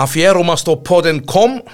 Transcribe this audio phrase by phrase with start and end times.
[0.00, 1.72] αφιέρωμα στο pod.com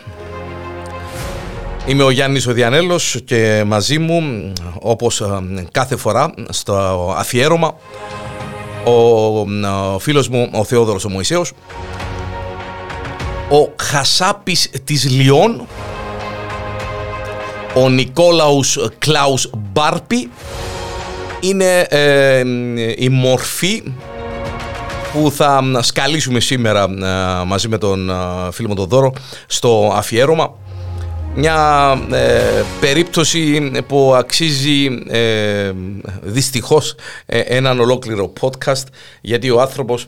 [1.86, 5.26] Είμαι ο Γιάννης ο Διανέλος και μαζί μου όπως ε,
[5.70, 6.74] κάθε φορά στο
[7.16, 7.74] αφιέρωμα
[9.94, 11.52] ο φίλος μου ο Θεόδωρος ο Μωυσέος
[13.50, 15.66] ο Χασάπης της Λιών
[17.74, 20.30] ο Νικόλαους Κλάους Μπάρπη
[21.40, 22.42] είναι ε,
[22.96, 23.82] η μορφή
[25.16, 28.14] που θα σκαλίσουμε σήμερα ε, μαζί με τον ε,
[28.52, 29.12] φίλο μου τον Δώρο
[29.46, 30.54] στο αφιέρωμα.
[31.34, 35.72] Μια ε, περίπτωση που αξίζει ε,
[36.22, 36.94] δυστυχώς
[37.26, 38.84] έναν ολόκληρο podcast
[39.20, 40.06] γιατί ο άνθρωπος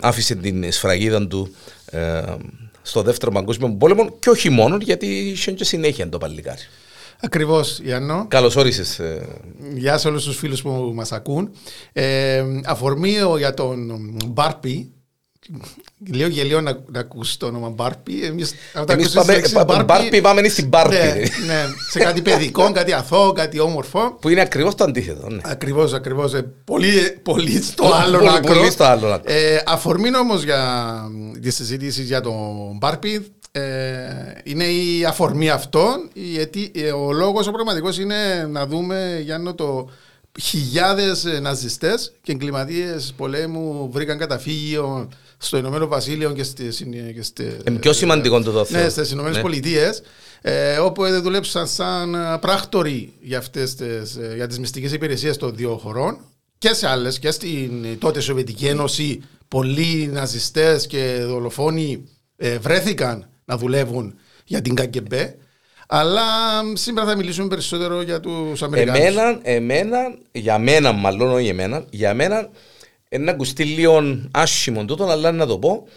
[0.00, 1.54] άφησε την σφραγίδα του
[2.82, 6.62] στο δεύτερο παγκόσμιο πόλεμο και όχι μόνο γιατί είχε και συνέχεια το παλικάρι.
[7.24, 8.26] Ακριβώς, Ιάννο.
[8.28, 8.98] Καλώς όρισες.
[8.98, 9.26] Ε.
[9.74, 11.50] Γεια σε όλους τους φίλους που μας ακούν.
[11.92, 14.92] Ε, αφορμή για τον Μπάρπι.
[16.14, 18.24] Λέω γελίο να, να ακούσεις το όνομα Μπάρπι.
[18.24, 18.42] Εμεί
[19.64, 20.94] πάμε, Μπάρπι, πάμε στην Μπάρπι.
[20.94, 21.12] Ναι,
[21.46, 24.18] ναι, σε κάτι παιδικό, κάτι αθώο, κάτι όμορφο.
[24.20, 25.28] Που είναι ακριβώς το αντίθετο.
[25.28, 25.40] Ναι.
[25.42, 26.34] Ακριβώς, ακριβώς.
[26.34, 28.54] Ε, πολύ, πολύ στο άλλο άκρο.
[28.54, 29.32] Πολύ στο άλλο άκρο.
[29.32, 30.92] Ε, αφορμή όμως για
[31.42, 36.10] τη συζήτηση για τον Μπάρπι ε, είναι η αφορμή αυτών.
[36.14, 39.90] Γιατί ε, ο λόγος ο πραγματικός είναι να δούμε Γιάννο το
[40.40, 46.68] χιλιάδες ναζιστές και εγκληματίες πολέμου βρήκαν καταφύγιο στο Ηνωμένο Βασίλειο και στι.
[47.68, 48.78] Είναι πιο σημαντικό το δόθο.
[48.78, 49.42] Ναι, στις Ηνωμένες ναι.
[49.42, 50.02] Πολιτείες.
[50.40, 56.18] Ε, όπου δουλέψαν σαν πράκτοροι για, αυτές τις, για τις μυστικές υπηρεσίες των δύο χωρών
[56.58, 62.08] και σε άλλες και στην τότε Σοβιετική Ένωση πολλοί ναζιστές και δολοφόνοι
[62.60, 64.14] βρέθηκαν να δουλεύουν
[64.44, 65.36] για την ΚΑΚΕΜΠΕ.
[65.86, 66.22] Αλλά
[66.74, 69.02] σήμερα θα μιλήσουμε περισσότερο για τους Αμερικάνους.
[69.02, 69.98] Εμένα, εμένα,
[70.32, 72.48] για μένα, μάλλον όχι εμένα, για μένα
[73.08, 75.88] ένα ακουστεί λίγο άσχημο τούτο, αλλά να το πω.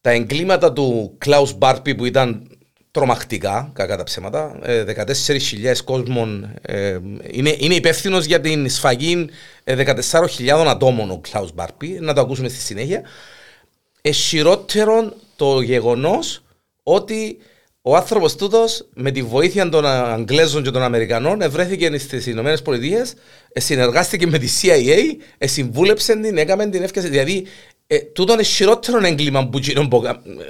[0.00, 2.48] Τα εγκλήματα του Κλάους Μπάρπι που ήταν
[2.90, 4.58] τρομακτικά, κακά τα ψέματα.
[4.62, 6.98] 14.000 ε, κόσμων ε,
[7.30, 9.28] είναι, είναι υπεύθυνος για την σφαγή
[9.64, 9.84] 14.000
[10.46, 11.98] ε, ατόμων ο Κλάους Μπάρπι.
[12.00, 13.02] Να το ακούσουμε στη συνέχεια.
[14.00, 16.42] Εσχυρότερο το γεγονός
[16.82, 17.38] ότι
[17.82, 23.14] ο άνθρωπος τούτος με τη βοήθεια των Αγγλέζων και των Αμερικανών ευρέθηκε στις Ηνωμένες Πολιτείες,
[23.52, 24.98] συνεργάστηκε με τη CIA,
[25.38, 27.08] συμβούλεψε την, έκαμε την έφτιαση.
[27.08, 27.46] Δηλαδή,
[27.86, 30.02] ε, τούτο είναι χειρότερο έγκλημα που γίνον που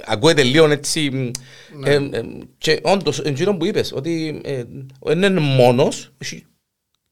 [0.05, 1.31] ακούεται λίγο έτσι.
[1.77, 1.89] Ναι.
[1.89, 2.21] Ε, ε,
[2.57, 4.63] και όντως, εκείνο που είπες, ότι ε,
[5.11, 6.11] είναι μόνος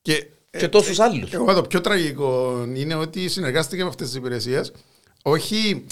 [0.02, 1.34] και, και τόσους άλλους.
[1.34, 4.72] Εγώ το πιο τραγικό είναι ότι συνεργάστηκε με αυτές τις υπηρεσίες.
[5.24, 5.86] Όχι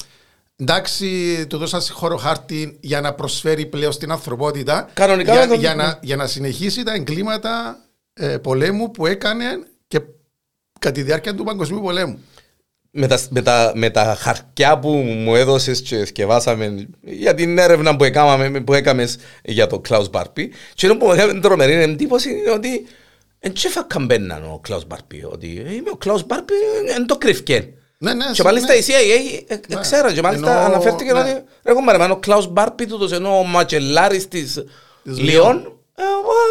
[0.57, 4.90] εντάξει, του δώσα χώρο χάρτη για να προσφέρει πλέον στην ανθρωπότητα.
[4.94, 7.78] Κανονικά για, για, να, για να συνεχίσει τα εγκλήματα
[8.13, 9.46] ε, πολέμου που έκανε
[9.88, 10.01] και
[10.79, 12.19] κατά τη διάρκεια του Παγκοσμίου Πολέμου.
[12.91, 17.96] Με τα, με, τα, με τα χαρτιά που μου έδωσες και σκευάσαμε για την έρευνα
[17.96, 20.51] που έκαμε, που έκαμες για τον Κλάους Μπάρπι.
[20.73, 22.88] Και ενώ που μου έκανε τρομερή εντύπωση είναι ότι
[23.40, 25.23] δεν τσέφα καμπέναν ο Κλάους Μπάρπι.
[25.31, 26.53] Ότι είμαι ο Κλάους Μπάρπι,
[26.85, 27.73] δεν το κρυφκέν.
[28.00, 28.91] Ναι, ναι, και μάλιστα η CIA
[29.47, 29.81] ε, ε, ναι.
[29.81, 34.63] ξέρω και μάλιστα αναφέρθηκε ότι έχω μαρεμένο ο Κλάους Μπάρπι του ενώ ο Ματσελάρης της
[35.03, 35.72] Λιόν.
[35.96, 36.03] Ε,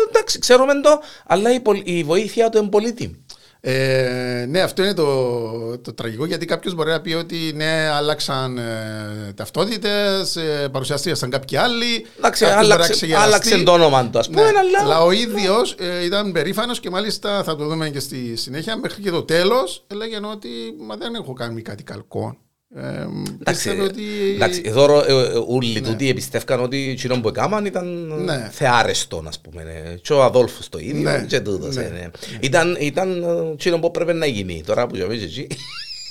[0.08, 1.50] εντάξει ξέρουμε το αλλά
[1.84, 3.24] η βοήθεια του είναι πολύτιμη
[3.68, 8.58] ε, ναι, αυτό είναι το, το τραγικό γιατί κάποιος μπορεί να πει ότι ναι, άλλαξαν
[8.58, 12.06] ε, ταυτότητες, ε, παρουσιάστηκαν κάποιοι άλλοι.
[12.18, 14.42] Εντάξει, άλλαξε, άλλαξε το όνομα του, ας πούμε.
[14.42, 14.80] Ναι, αλλά...
[14.82, 18.76] αλλά ο ίδιος ε, ήταν περήφανος και μάλιστα θα το δούμε και στη συνέχεια.
[18.76, 20.48] Μέχρι και το τέλος έλεγε ότι
[20.78, 22.36] μα δεν έχω κάνει κάτι καλκό.
[22.78, 23.06] Ε,
[23.40, 24.02] εντάξει, ότι...
[24.34, 25.80] εντάξει, εδώ ε, ε, όλοι ναι.
[25.80, 28.48] τούτοι εμπιστεύκαν ότι εκείνο που έκαναν ήταν ναι.
[28.52, 29.62] θεάρεστο, ας πούμε.
[29.62, 29.94] Ναι.
[29.94, 31.24] Και ο Αδόλφος το ίδιο ναι.
[31.28, 31.74] και τούτος.
[31.74, 31.82] Ναι.
[31.82, 32.10] Ναι.
[32.40, 34.62] Ήταν, ήταν εκείνο που έπρεπε να γίνει.
[34.66, 35.46] Τώρα που είσαι εκεί.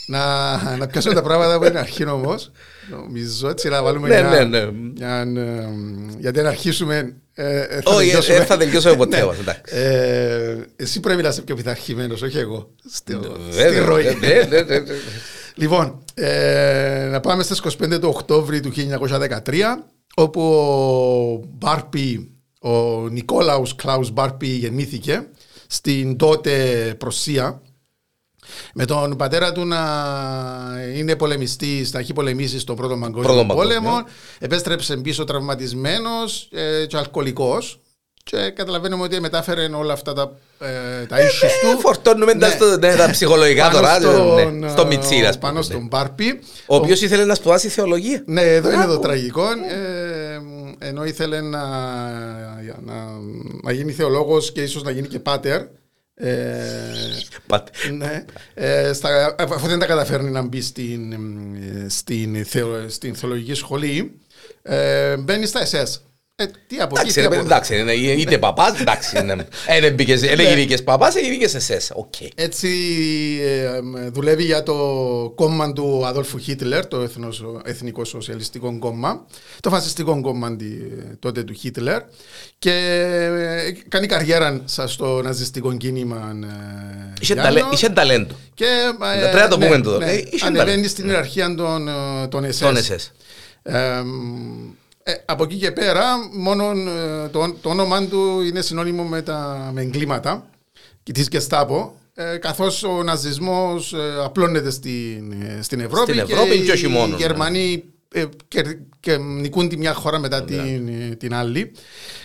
[0.08, 2.52] να, να πιάσουμε τα πράγματα από την αρχή όμως.
[2.90, 4.70] Νομίζω έτσι να βάλουμε ναι, για, ναι, ναι.
[4.94, 5.26] Για,
[6.20, 7.16] γιατί να αρχίσουμε
[7.84, 9.24] όχι, δεν θα τελειώσουμε ποτέ.
[10.76, 12.70] εσύ πρέπει να είσαι πιο πειθαρχημένος, όχι εγώ.
[12.90, 13.18] Στη
[13.86, 14.06] ροή.
[15.56, 19.86] Λοιπόν, ε, να πάμε στις 25 του Οκτώβρη του 1913
[20.16, 22.32] όπου ο Μπάρπι,
[22.62, 25.28] ο Νικόλαους Κλάους Μπάρπι γεννήθηκε
[25.68, 27.62] στην τότε Προσία
[28.74, 29.82] με τον πατέρα του να
[30.96, 33.96] είναι πολεμιστή, να έχει πολεμήσει στον πρώτο παγκόσμιο πόλεμο.
[33.96, 34.04] Ναι.
[34.40, 37.80] Επέστρεψε πίσω τραυματισμένος ε, και αλκοολικός.
[38.32, 41.78] Και καταλαβαίνουμε ότι μετάφερε όλα αυτά τα, ε, τα issues του.
[41.78, 42.50] Ε, φορτώνουμε ναι.
[42.50, 44.00] τα, ναι, τα ψυχολογικά τώρα.
[44.00, 45.32] Στο, ναι, στο Μιτσίρα.
[45.40, 45.88] Πάνω στον ναι.
[45.88, 46.40] Μπάρπι.
[46.66, 48.24] Ο οποίος ήθελε να σπουδάσει θεολογία.
[48.26, 49.44] Ναι, εδώ είναι το τραγικό.
[49.50, 51.66] Ε, ενώ ήθελε να,
[52.86, 52.94] να,
[53.64, 55.62] να γίνει θεολόγος και ίσως να γίνει και πάτερ.
[56.16, 56.38] Ε,
[57.92, 61.16] ναι, ε, στα, αφού δεν τα καταφέρνει να μπει στην,
[61.88, 62.46] στην,
[62.88, 64.20] στην θεολογική σχολή,
[64.62, 66.00] ε, μπαίνει στα SS.
[66.38, 69.26] Ε, τι από εντάξει, εκεί, εντάξει, είναι, είτε παπάς, εντάξει.
[70.36, 71.82] Δεν γίνηκε παπάς, έγινε εσέ.
[71.96, 72.28] Okay.
[72.36, 72.70] Έτσι
[73.42, 73.80] ε,
[74.10, 74.76] δουλεύει για το
[75.36, 77.10] κόμμα του Αδόλφου Χίτλερ, το
[77.64, 79.26] Εθνικό Σοσιαλιστικό Κόμμα,
[79.60, 80.58] το φασιστικό κόμμα
[81.20, 82.02] τότε του Χίτλερ
[82.60, 86.36] και ε, κάνει καριέρα στο ναζιστικό κίνημα.
[87.72, 88.36] Είχε ταλέντο.
[88.54, 88.66] Και,
[89.22, 89.98] Πρέπει να το πούμε εδώ.
[89.98, 91.56] Ναι, ανεβαίνει στην ιεραρχία
[92.30, 93.12] των SS.
[95.08, 96.04] Ε, από εκεί και πέρα,
[96.34, 100.50] μόνο ε, το, το όνομα του είναι συνώνυμο με, τα, με εγκλήματα
[101.04, 101.96] τη Γεστάπο.
[102.14, 106.90] Ε, καθώς ο ναζισμός ε, απλώνεται στην, ε, στην Ευρώπη, στην Ευρώπη και, και, οι
[106.90, 107.16] ναι.
[107.18, 110.46] Γερμανοί ε, και, και, νικούν τη μια χώρα μετά ναι.
[110.46, 111.72] την, την άλλη.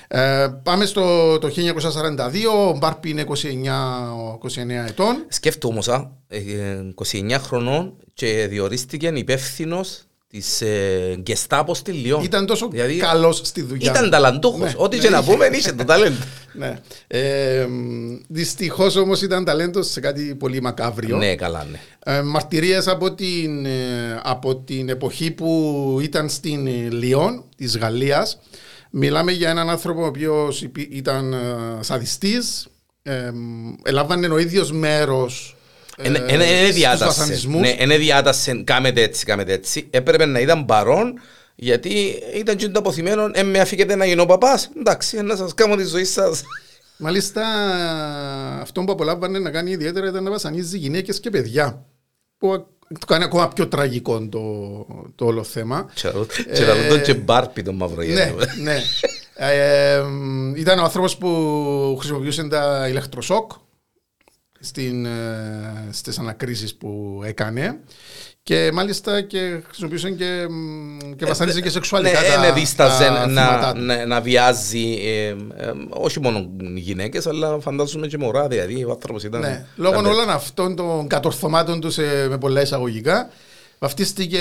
[0.08, 2.32] Ε, πάμε στο το 1942,
[2.68, 3.36] ο Μπάρπι είναι 29, 29
[4.88, 5.24] ετών.
[5.28, 6.10] Σκέφτομαι όμως,
[7.12, 12.22] 29 χρονών και διορίστηκε υπεύθυνος της ε, Γκεστάπο στη Λιόν.
[12.24, 13.90] Ήταν τόσο δηλαδή, καλός στη δουλειά.
[13.90, 14.60] Ήταν ταλαντούχος.
[14.60, 15.02] Ναι, Ό,τι ναι.
[15.02, 16.16] και να πούμε, είχε το ταλέντο.
[16.52, 16.78] ναι.
[17.06, 17.66] Ε,
[18.28, 21.16] Δυστυχώς όμως ήταν ταλέντος σε κάτι πολύ μακάβριο.
[21.16, 21.80] Ναι, καλά, ναι.
[22.04, 28.38] Ε, Μαρτυρίες από, την, ε, από την εποχή που ήταν στην Λιόν της Γαλλίας.
[28.90, 31.36] Μιλάμε για έναν άνθρωπο ο οποίος ήταν ε,
[31.80, 32.68] σαδιστής.
[33.02, 33.30] Ε,
[33.82, 35.56] ελάβανε ο ίδιος μέρος
[36.04, 37.48] είναι διάταση.
[37.78, 39.88] Είναι διάταση, κάμετε έτσι, κάμετε έτσι.
[39.90, 41.20] Έπρεπε να ήταν παρόν
[41.62, 44.70] γιατί ήταν και το αποθυμένο, ε, με αφήκετε να γίνω παπάς.
[44.78, 46.42] Εντάξει, να σας κάνω τη ζωή σας.
[46.96, 47.42] Μάλιστα,
[48.60, 51.84] αυτό που απολάμβανε να κάνει ιδιαίτερα ήταν να βασανίζει γυναίκες και παιδιά.
[52.38, 52.66] Που
[52.98, 54.40] το κάνει ακόμα πιο τραγικό το,
[55.14, 55.90] το όλο θέμα.
[56.54, 58.32] Και να δω και μπάρπι το μαύρο Ναι,
[58.62, 58.82] ναι.
[59.34, 60.02] Ε,
[60.54, 63.52] ήταν ο άνθρωπος που χρησιμοποιούσε τα ηλεκτροσόκ
[64.60, 67.80] στην, ε, στις ανακρίσεις που έκανε
[68.42, 70.46] και μάλιστα και χρησιμοποιούσαν και,
[71.16, 76.20] και βασανίζε και σεξουαλικά ναι, τα, ναι, δίσταζε να, να, να, βιάζει ε, ε, όχι
[76.20, 79.40] μόνο γυναίκες αλλά φαντάζομαι και μωρά δηλαδή ο άνθρωπος ήταν...
[79.40, 81.90] Ναι, λόγω όλων αυτών των κατορθωμάτων του
[82.28, 83.30] με πολλά εισαγωγικά
[83.78, 84.40] βαφτίστηκε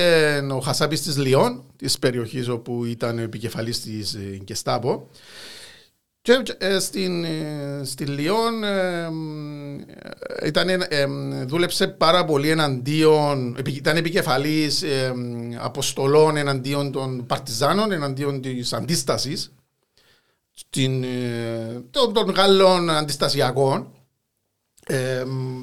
[0.52, 5.08] ο Χασάπης της Λιόν της περιοχής όπου ήταν επικεφαλής της Γκεστάπο
[6.30, 9.10] και ε, στην, ε, στη Λιόν ε,
[10.46, 10.68] ήταν,
[11.48, 14.84] δούλεψε πάρα πολύ εναντίον, ήταν επικεφαλής
[15.60, 19.54] αποστολών εναντίον των παρτιζάνων, εναντίον της αντίστασης
[21.90, 23.94] των, των Γάλλων αντιστασιακών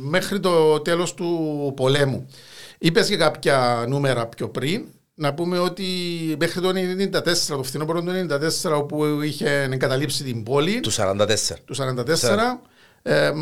[0.03, 2.27] μέχρι το τέλος του πολέμου.
[2.79, 4.87] Είπες και κάποια νούμερα πιο πριν
[5.19, 5.85] να πούμε ότι
[6.39, 6.73] μέχρι το 1994,
[7.49, 8.27] το φθινόπωρο του
[8.63, 10.81] 1994, όπου είχε εγκαταλείψει την πόλη.
[10.81, 11.27] Του 44.
[11.65, 12.61] Του 44.
[13.03, 13.33] Ε,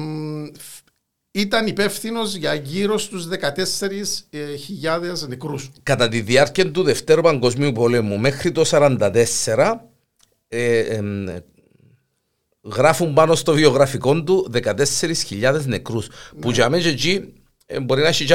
[1.31, 5.71] ήταν υπεύθυνος για γύρω στους 14.000 νεκρούς.
[5.83, 9.91] Κατά τη διάρκεια του Δευτέρου Παγκοσμίου Πολέμου μέχρι το 1944,
[10.49, 11.01] ε, ε,
[12.63, 16.09] γράφουν πάνω στο βιογραφικό του 14.000 νεκρούς.
[16.09, 16.41] Ναι.
[16.41, 17.33] Που για μένα εκεί
[17.67, 18.35] ε, μπορεί να έχει και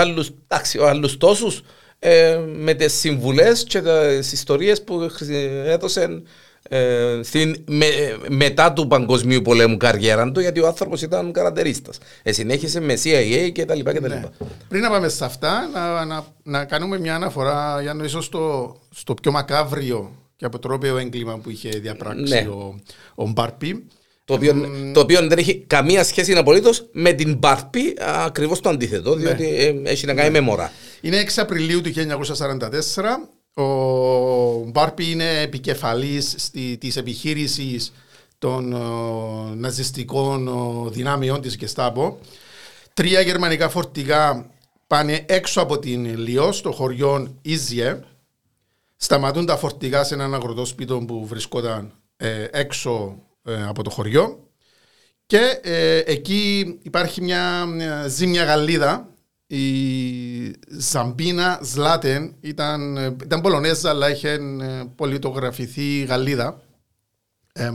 [0.80, 1.62] άλλους τόσους
[2.00, 3.82] ε, με τις συμβουλές και
[4.20, 5.10] τις ιστορίες που
[5.66, 6.22] έδωσε
[6.70, 7.86] ε, στην, με,
[8.30, 11.98] μετά του παγκοσμίου πολέμου καριέρα του γιατί ο άνθρωπος ήταν καρατερίστας.
[12.24, 14.16] Ε, συνέχισε με CIA και τα λοιπά και τα ναι.
[14.16, 14.32] λοιπά.
[14.68, 19.14] Πριν να πάμε σε αυτά, να, να, να κάνουμε μια αναφορά για ίσως στο, στο
[19.14, 22.48] πιο μακάβριο και αποτρόπαιο έγκλημα που είχε διαπράξει ναι.
[22.50, 22.80] ο,
[23.16, 23.86] ο Μπάρπι.
[24.26, 24.92] Το οποίο, mm.
[24.94, 29.22] το οποίο δεν έχει καμία σχέση απολύτως με την Μπάρπι, ακριβώς το αντίθετο, ναι.
[29.22, 29.90] διότι ναι.
[29.90, 30.40] έχει να κάνει ναι.
[30.40, 30.72] με μωρά.
[31.02, 33.64] Είναι 6 Απριλίου του 1944.
[33.64, 37.94] Ο Μπάρπι είναι επικεφαλής στη, της επιχείρησης
[38.38, 42.20] των ο, ναζιστικών ο, δυνάμεων της Γεστάπο.
[42.94, 44.50] Τρία γερμανικά φορτηγά
[44.88, 48.00] πάνε έξω από την Λιό, στο χωριό Ίζιε.
[48.96, 54.40] Σταματούν τα φορτηγά σε έναν αγροτόσπιτο που βρισκόταν ε, έξω ε, από το χωριό.
[55.26, 59.10] Και ε, εκεί υπάρχει μια, μια ζήμια γαλλίδα
[59.52, 66.62] η Ζαμπίνα Ζλάτεν ήταν, ήταν Πολωνέζα αλλά είχε ε, πολιτογραφηθεί Γαλλίδα.
[67.54, 67.72] Ε,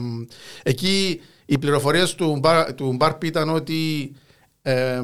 [0.63, 2.41] εκεί οι πληροφορίες του,
[2.75, 4.13] του Μπάρπ ήταν ότι
[4.63, 5.03] ε,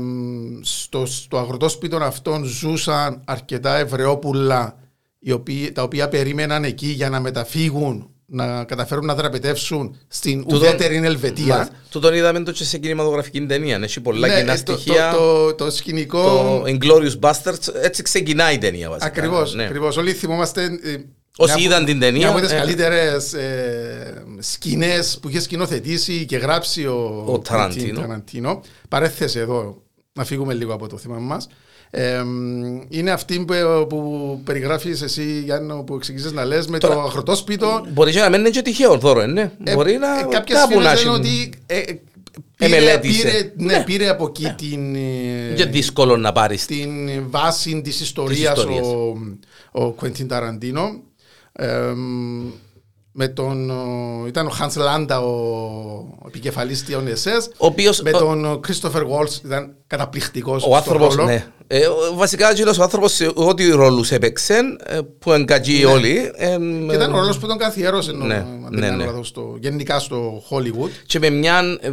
[0.61, 4.79] στο, στο αγροτόσπιτο αυτών ζούσαν αρκετά Εβραιόπουλα
[5.73, 11.69] τα οποία περίμεναν εκεί για να μεταφύγουν να καταφέρουν να δραπετεύσουν στην ουδέτερη Ελβετία.
[11.91, 13.81] Του τον είδαμε το και σε κινηματογραφική ταινία.
[13.83, 15.11] Έχει πολλά ναι, κοινά στοιχεία.
[15.11, 16.23] Το, το, το, σκηνικό.
[16.23, 18.97] Το Inglorious Bastards, έτσι ξεκινάει η ταινία.
[19.01, 19.55] Ακριβώς.
[19.55, 19.65] Ναι.
[19.65, 19.97] Ακριβώς.
[19.97, 20.71] Όλοι θυμόμαστε.
[21.37, 22.19] Όσοι είδαν την ταινία.
[22.19, 28.01] Μια από τις ε, καλύτερες ε, σκηνές που είχε σκηνοθετήσει και γράψει ο, Ο Ταραντίνο.
[28.01, 28.61] Ταραντίνο.
[28.89, 29.83] Παρέθεσε εδώ,
[30.13, 31.49] να φύγουμε λίγο από το θέμα μας.
[31.93, 32.23] Ε,
[32.89, 37.87] είναι αυτή που, που περιγράφεις εσύ Γιάννο που εξηγήσεις να λες με Τώρα- το αγροτόσπιτο
[37.93, 39.53] Μπορείς και να μην είναι και τυχαίο δώρο, ναι.
[39.65, 41.09] Ε, Μπορεί να ε, κάποιες κάπου φήμες να λένε έχει.
[41.09, 41.83] ότι ε, ε,
[42.57, 43.23] πήρε, Εμελέτησε.
[43.29, 46.67] πήρε, ναι, πήρε από εκεί την, ε, Και δύσκολο να πάρεις.
[46.67, 46.91] την
[47.31, 48.87] βάση της ιστορίας, ιστορίας.
[48.87, 49.17] ο,
[49.73, 51.01] ο Κουέντιν Ταραντίνο.
[51.53, 51.93] Ε,
[53.13, 57.49] με τον, ο- ήταν ο Hans Landa ο επικεφαλής των SS.
[57.59, 61.29] Ο οποίος, με ο- τον Christopher Waltz ήταν καταπληκτικός Ο στον άνθρωπος, ρόλο.
[61.29, 61.47] ναι.
[61.67, 66.31] Ε, ο- βασικά, εκείνος ο άνθρωπος, ό,τι ρόλους έπαιξε, ε, που εγκατζεί όλοι.
[66.37, 66.57] ε,
[66.89, 69.05] Και ήταν ο ρόλος που τον καθιέρωσε Ναι, αν δεν ναι, κάνω ναι.
[69.05, 70.91] λάθος, στο- γενικά στο Hollywood.
[71.07, 71.91] και με μια ε,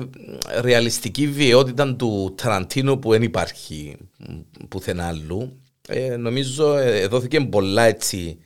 [0.62, 4.33] ρεαλιστική βιαιότητα του Ταραντίνο που δεν υπάρχει μ,
[4.69, 5.59] πουθενά αλλού.
[5.88, 8.38] Ε, νομίζω ε, δόθηκε πολλά έτσι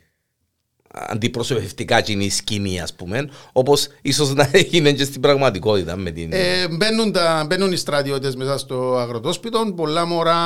[0.92, 6.30] αντιπροσωπευτικά κοινή σκηνή, ας πούμε, όπως ίσως να έγινε και στην πραγματικότητα με την...
[6.32, 9.72] Ε, μπαίνουν, τα, μπαίνουν οι στρατιώτες μέσα στο αγροτόσπιτο.
[9.76, 10.40] Πολλά μωρά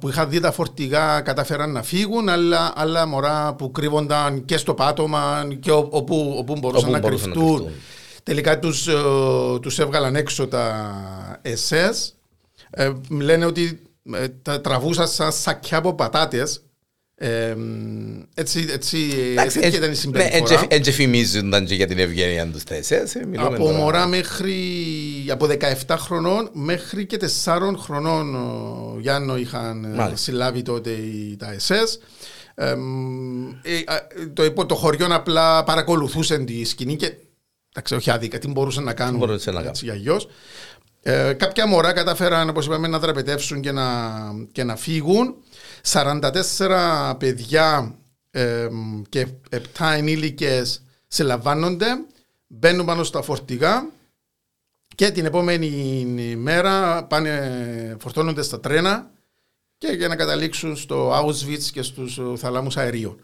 [0.00, 4.74] που είχαν δει τα φορτηγά καταφέραν να φύγουν, αλλά άλλα μωρά που κρύβονταν και στο
[4.74, 7.56] πάτωμα και ο- όπου, όπου μπορούσαν Όπου να μπορούσαν να κρυφτούν.
[7.56, 7.80] κρυφτούν.
[8.22, 8.92] Τελικά τους, ε,
[9.62, 10.90] τους έβγαλαν έξω τα
[11.42, 12.12] SS.
[12.70, 16.62] Ε, λένε ότι ε, τα τραβούσαν σαν σακιά από πατάτες.
[17.20, 17.56] Ε,
[18.34, 18.98] έτσι, έτσι,
[19.30, 20.36] Εντάξει, τέτοια ήταν η ναι, συμπεριφορά.
[20.36, 23.20] έτσι- έτσι φημίζονταν και για την ευγένεια τους τα SS.
[23.20, 23.76] ε, μιλούμε Από τώρα.
[23.76, 24.54] μωρά μέχρι
[25.30, 25.46] από
[25.86, 30.16] 17 χρονών μέχρι και 4 χρονών ο Γιάννο είχαν ε, Μάλιστα.
[30.16, 31.98] συλλάβει τότε οι, τα SS.
[32.54, 37.12] Εμ, ε, α, το, υπό- το χωριό απλά παρακολουθούσε τη σκηνή και
[37.72, 40.28] εντάξει, όχι άδικα, τι μπορούσαν να κάνουν μπορούσαν να έτσι, για γιος.
[41.02, 44.10] Ε, κάποια μωρά καταφέραν, όπως είπαμε, να δραπετεύσουν και να,
[44.52, 45.34] και να φύγουν.
[45.82, 47.98] 44 παιδιά
[48.30, 49.58] εμ, και 7
[49.96, 51.86] ενήλικες συλλαμβάνονται,
[52.46, 53.86] μπαίνουν πάνω στα φορτηγά
[54.94, 59.10] και την επόμενη μέρα πάνε, φορτώνονται στα τρένα
[59.78, 63.20] και για να καταλήξουν στο Auschwitz και στους θαλάμους αερίων.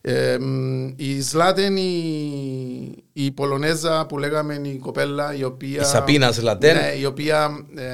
[0.00, 5.80] Ε, μ, η Ζλάτεν, η, η Πολωνέζα που λέγαμε η κοπέλα η οποία...
[5.80, 6.76] Η Σαπίνα Ζλατέν.
[6.76, 7.84] Ναι, η οποία ε,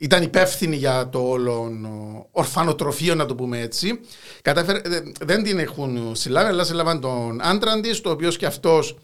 [0.00, 1.70] ήταν υπεύθυνη για το όλο
[2.30, 4.00] ορφανοτροφείο να το πούμε έτσι.
[4.42, 8.98] Κατάφερε, δεν- δεν την έχουν συλλάβει αλλά συλλάβαν τον άντρα της το οποίος και αυτός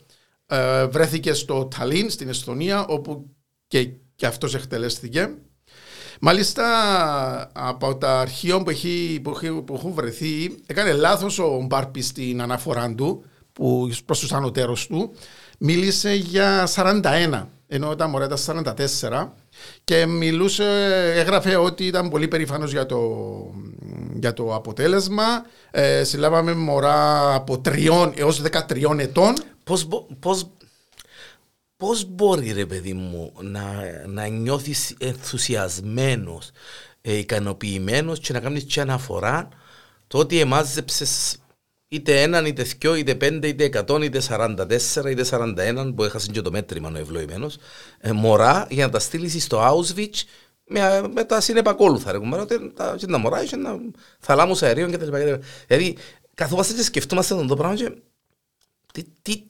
[0.46, 3.30] ε, βρέθηκε στο Ταλίν στην Εσθονία όπου
[3.66, 5.30] και, και αυτός εκτελέστηκε.
[6.20, 6.64] Μάλιστα
[7.52, 12.42] από τα αρχεία που, έχει, που, έχει- που έχουν βρεθεί έκανε λάθος ο Μπάρπη στην
[12.42, 15.14] αναφορά του που προς τους ανωτέρους του
[15.58, 19.32] μίλησε για 41 ενώ τα μωρά ήταν 44
[19.84, 20.64] και μιλούσε,
[21.14, 23.00] έγραφε ότι ήταν πολύ περήφανος για το,
[24.20, 25.24] για το αποτέλεσμα.
[25.70, 29.34] Ε, συλλάβαμε μωρά από 3 έως 13 ετών.
[29.64, 30.50] Πώς, μπο- πώς,
[31.76, 33.64] πώς μπορεί ρε παιδί μου να,
[34.06, 36.50] να νιώθεις ενθουσιασμένος,
[37.00, 39.48] ε, ικανοποιημένος και να κάνεις και αναφορά
[40.06, 41.36] το ότι εμάζεψες
[41.88, 46.40] είτε έναν, είτε δυο, είτε πέντε, είτε εκατόν, είτε σαράντα-τέσσερα, είτε σαράντα-έναν που έχασε και
[46.40, 47.56] το μέτρημα ο ευλογημένος
[47.98, 50.22] ε, μωρά για να τα στείλεις στο Auschwitz
[50.64, 53.78] με, με τα συνεπακόλουθα ρε κουμπάρα, ότι τα, και τα μωρά είχε να
[54.18, 55.46] θαλάμους αερίων και τα λοιπά, και τα λοιπά.
[55.66, 55.96] Δηλαδή
[56.34, 57.92] καθόμαστε και σκεφτόμαστε αυτό το πράγμα και
[58.92, 59.42] τι, τι,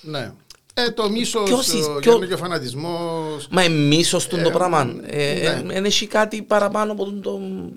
[0.00, 0.32] Ναι.
[0.74, 4.84] Ε, το μίσος Ποιος είσαι- ο, ποιο- και ο φανατισμός Μα εμείς το Ε, πράγμα.
[4.84, 5.62] ναι.
[5.72, 7.30] Δεν έχει κάτι παραπάνω από το,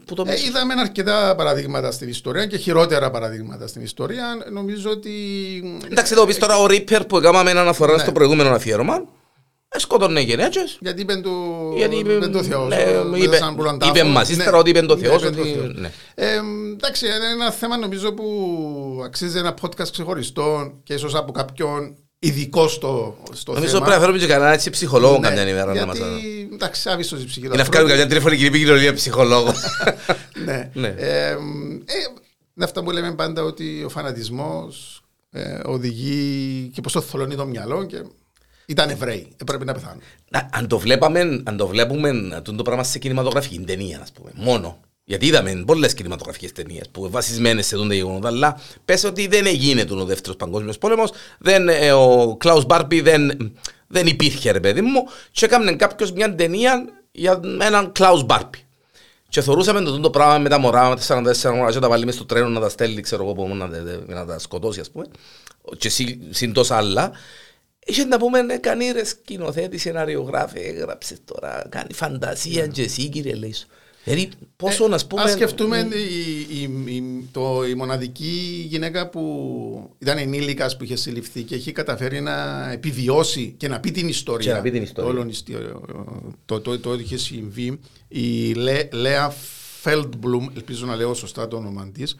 [0.06, 0.48] που το Ε, μίσος.
[0.48, 4.26] είδαμε αρκετά παραδείγματα στην ιστορία και χειρότερα παραδείγματα στην ιστορία.
[4.52, 5.12] Νομίζω ότι.
[5.92, 8.00] Εντάξει, εδώ πεις τώρα ο Ρίπερ που έκαναμε ένα αναφορά Ναι.
[8.00, 8.96] στο προηγούμενο αφιέρωμα.
[9.70, 10.78] ε, Σκότωνε γενέτσες.
[10.82, 11.30] Γιατί είπε το,
[11.76, 12.68] Γιατί είπε- είπε το Θεός.
[12.70, 12.86] ναι,
[13.18, 13.40] είπε-
[13.86, 15.92] είπε μας ύστερα ότι είπε το Θεός, ότι- ναι.
[16.16, 16.26] Ε,
[16.74, 22.68] εντάξει, είναι ένα θέμα νομίζω που αξίζει ένα podcast ξεχωριστό και ίσως από κάποιον ειδικό
[22.68, 23.86] στο, στο Νομίζω θέμα.
[23.86, 27.22] πρέπει να φέρουμε και κανένα έτσι ψυχολόγο Ναι, καμιά ημέρα να μας γιατί, εντάξει, άβυσος
[27.22, 27.90] η ψυχή του Ή να βγάλουμε ανθρώπου.
[27.90, 29.54] καμιά τηλεφωνική επικοινωνία ψυχολόγο.
[30.46, 30.70] Ναι.
[30.74, 30.88] Ναι.
[30.88, 31.36] Ε, ε,
[32.56, 37.46] είναι αυτά που λέμε πάντα ότι ο φανατισμός ε, οδηγεί και πως το θολώνει το
[37.46, 38.04] μυαλό και
[38.66, 40.02] ήταν Εβραίοι, έπρεπε να πεθάνουν.
[40.30, 44.32] Να, αν, το βλέπαμε, αν το βλέπουμε αυτό το πράγμα σε κινηματογραφική ταινία, ας πούμε,
[44.36, 44.80] μόνο.
[45.08, 49.86] Γιατί είδαμε πολλές κινηματογραφικές ταινίες που βασισμένες σε τότε γεγονότα, αλλά πες ότι δεν έγινε
[49.90, 53.52] ο δεύτερος παγκόσμιος πόλεμος, δεν, ε, ο Κλάους Μπάρπι δεν,
[53.88, 58.60] δεν υπήρχε ρε παιδί μου και έκαμε κάποιος μια ταινία για έναν Κλάους Μπάρπι.
[59.30, 62.06] Και θεωρούσαμε το, το πράγμα με τα μωρά, με τα 44 μωρά, και τα βάλει
[62.06, 64.92] μες στο τρένο να τα στέλνει, ξέρω εγώ, που να, τα- να τα σκοτώσει, ας
[64.92, 65.06] πούμε,
[65.78, 67.12] και συ- συν τόσα άλλα.
[67.86, 73.36] Είχε να πούμε, ναι, κάνει ρε σκηνοθέτη, σεναριογράφη, έγραψε τώρα, κάνει φαντασία και εσύ κύριε
[73.36, 73.68] λέει σου.
[74.06, 75.22] Δηλαδή, πόσο να πούμε.
[75.22, 81.42] Α σκεφτούμε η, η, η, το, η μοναδική γυναίκα που ήταν ενήλικας που είχε συλληφθεί
[81.42, 84.52] και έχει καταφέρει να επιβιώσει και να πει την ιστορία.
[84.52, 85.12] Και να πει την ιστορία.
[86.46, 87.80] Το, το, το, είχε συμβεί.
[88.08, 88.54] Η
[88.92, 89.34] Λέα
[89.82, 92.16] Φέλτμπλουμ, ελπίζω να λέω σωστά το όνομα της.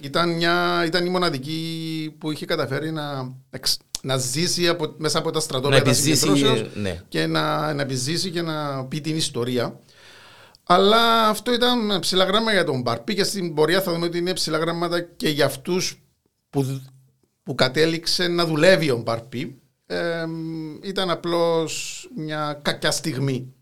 [0.00, 3.34] ήταν, μια, ήταν η μοναδική που είχε καταφέρει να,
[4.02, 5.94] να ζήσει από, μέσα από τα στρατόπεδα
[6.74, 7.02] ναι.
[7.08, 9.80] και να, να επιζήσει και να πει την ιστορία.
[10.70, 14.32] Αλλά αυτό ήταν ψηλά γράμμα για τον Μπαρπί και στην πορεία θα δούμε ότι είναι
[14.32, 16.02] ψηλά γράμματα και για αυτούς
[16.50, 16.80] που,
[17.42, 19.60] που κατέληξε να δουλεύει ο Μπαρπί.
[20.82, 23.52] ήταν απλώς μια κακιά στιγμή.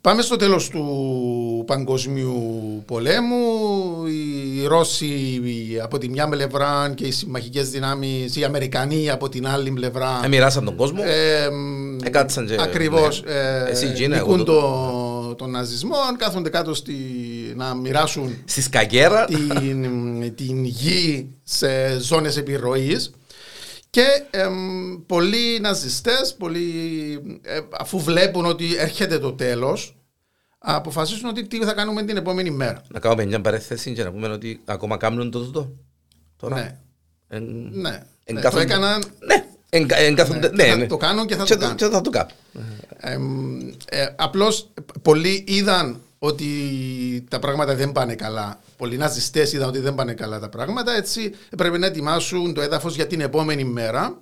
[0.00, 4.06] Πάμε στο τέλος του Παγκοσμίου Πολέμου.
[4.06, 5.40] Οι Ρώσοι
[5.82, 10.20] από τη μια πλευρά και οι συμμαχικές δυνάμεις, οι Αμερικανοί από την άλλη πλευρά.
[10.24, 11.02] Εμοιράσαν τον κόσμο.
[11.04, 11.48] Ε,
[12.04, 12.56] Εκάτησαν και...
[12.60, 13.22] Ακριβώς.
[13.26, 13.32] Ναι.
[13.32, 13.74] Ε,
[15.38, 16.94] τον ναζισμό, κάθονται κάτω στη,
[17.56, 23.10] να μοιράσουν στη σκαγκέρα την, την γη σε ζώνες επιρροής
[23.90, 24.48] και ε,
[25.06, 26.62] πολλοί ναζιστές, πολλοί,
[27.42, 29.96] ε, αφού βλέπουν ότι έρχεται το τέλος,
[30.58, 32.82] αποφασίσουν ότι τι θα κάνουμε την επόμενη μέρα.
[32.88, 35.72] Να κάνουμε μια παρέθεση και να πούμε ότι ακόμα κάνουν το τούτο.
[36.36, 36.56] Τώρα.
[36.56, 36.78] Ναι.
[37.28, 38.02] Εν, ναι.
[38.24, 38.40] Εν ναι.
[38.40, 39.04] Το έκαναν...
[39.18, 39.47] Ναι.
[39.70, 40.86] Εν, εν, ναι, ναι, ναι.
[40.86, 41.76] Το κάνουν και θα και το κάνουν.
[41.76, 42.32] Και θα το κάνουν.
[43.00, 44.68] Ε, ε, απλώς
[45.02, 46.46] πολλοί είδαν ότι
[47.28, 48.60] τα πράγματα δεν πάνε καλά.
[48.76, 50.96] Πολλοί ναζιστές είδαν ότι δεν πάνε καλά τα πράγματα.
[50.96, 54.18] Έτσι πρέπει να ετοιμάσουν το έδαφος για την επόμενη μέρα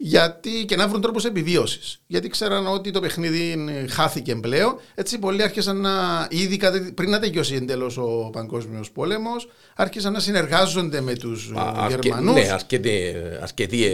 [0.00, 2.00] γιατί και να βρουν τρόπους επιβίωσης.
[2.06, 3.56] Γιατί ξέραν ότι το παιχνίδι
[3.90, 4.80] χάθηκε πλέον.
[4.94, 6.60] Έτσι πολλοί άρχισαν να, ήδη
[6.94, 11.52] πριν να τελειώσει εντελώς ο παγκόσμιος πόλεμος, άρχισαν να συνεργάζονται με τους
[11.88, 12.34] Γερμανούς.
[12.34, 13.84] Ναι, αρκετοί, αρκετοί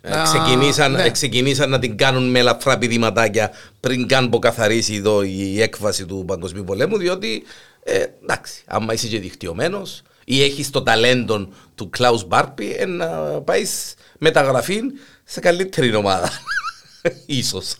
[0.00, 1.10] ε, ξεκινήσαν, ναι.
[1.10, 3.50] ξεκινήσαν να την κάνουν με ελαφρά πηδηματάκια
[3.80, 7.42] πριν καν αποκαθαρίσει εδώ η έκβαση του παγκοσμίου πολέμου, διότι
[7.82, 13.06] ε, εντάξει, άμα είσαι και δικτυωμένος ή έχεις το ταλέντο του Κλάους Μπάρπι, ε, να
[13.40, 14.80] πάεις μεταγραφή
[15.28, 16.30] σε καλύτερη ομάδα.
[17.26, 17.76] Ίσως.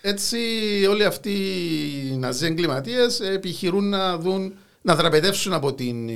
[0.00, 0.38] Έτσι
[0.90, 6.12] όλοι αυτοί οι ναζί εγκληματίες επιχειρούν να δουν να δραπετεύσουν από την ε,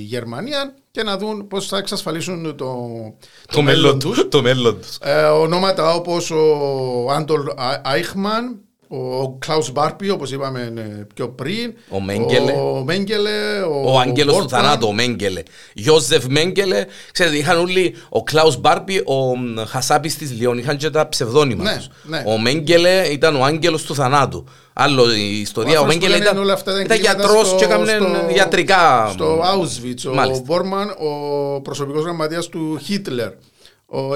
[0.00, 3.14] Γερμανία και να δουν πώς θα εξασφαλίσουν το, το,
[3.52, 4.28] το μέλλον τους.
[4.28, 4.98] Το μέλλον τους.
[5.00, 7.40] Ε, ονόματα όπως ο Άντολ
[7.82, 11.74] Άιχμαν, ο Κλάους Μπάρπι, όπως είπαμε ε, πιο πριν.
[11.88, 12.52] Ο Μέγκελε.
[12.52, 15.42] Ο, Μέγκελε, ο, ο Άγγελος του θανάτου, ο Μέγκελε.
[15.74, 16.84] Γιώζεφ Μέγκελε.
[17.12, 20.58] Ξέρετε, είχαν όλοι ο Κλάους Μπάρπι, ο Χασάπης της Λιόν.
[20.58, 21.88] Είχαν και τα ψευδόνυμα ναι, τους.
[22.02, 22.22] Ναι.
[22.26, 24.44] Ο Μέγκελε ήταν ο Άγγελος του θανάτου.
[24.72, 25.80] Άλλο η ιστορία.
[25.80, 26.38] Ο, ο Μέγκελε ήταν,
[26.84, 28.00] ήταν γιατρός και έκανε
[28.36, 29.10] ιατρικά.
[29.12, 30.32] Στο Auschwitz.
[30.34, 33.30] Ο Μπόρμαν, ο προσωπικός γραμματέας του Χίτλερ.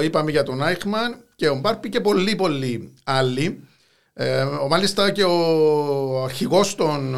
[0.03, 3.67] είπαμε για τον Άιχμαν και ο Μπάρπι και πολλοί πολλοί άλλοι.
[4.13, 7.15] Ε, μάλιστα και ο αρχηγός των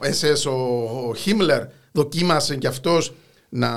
[0.00, 3.12] SS, ο Χίμλερ, δοκίμασε και αυτός
[3.48, 3.72] να,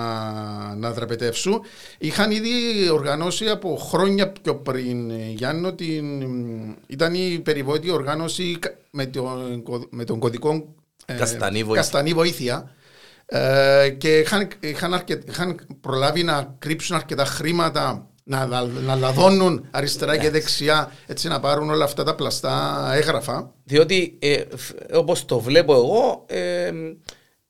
[0.75, 1.61] να δραπετεύσουν.
[1.97, 6.21] Είχαν ήδη οργανώσει από χρόνια πιο πριν, Γιάννη, την,
[6.87, 8.59] ήταν η περιβόητη οργάνωση
[8.91, 10.75] με τον, με τον κωδικό
[11.05, 12.71] ε, Καστανή βοήθεια, Καστανή βοήθεια
[13.25, 20.29] ε, και είχαν, είχαν, είχαν προλάβει να κρύψουν αρκετά χρήματα να, να λαδώνουν αριστερά και
[20.29, 23.53] δεξιά έτσι να πάρουν όλα αυτά τα πλαστά έγγραφα.
[23.63, 24.43] Διότι ε,
[24.93, 26.71] όπως το βλέπω εγώ ε,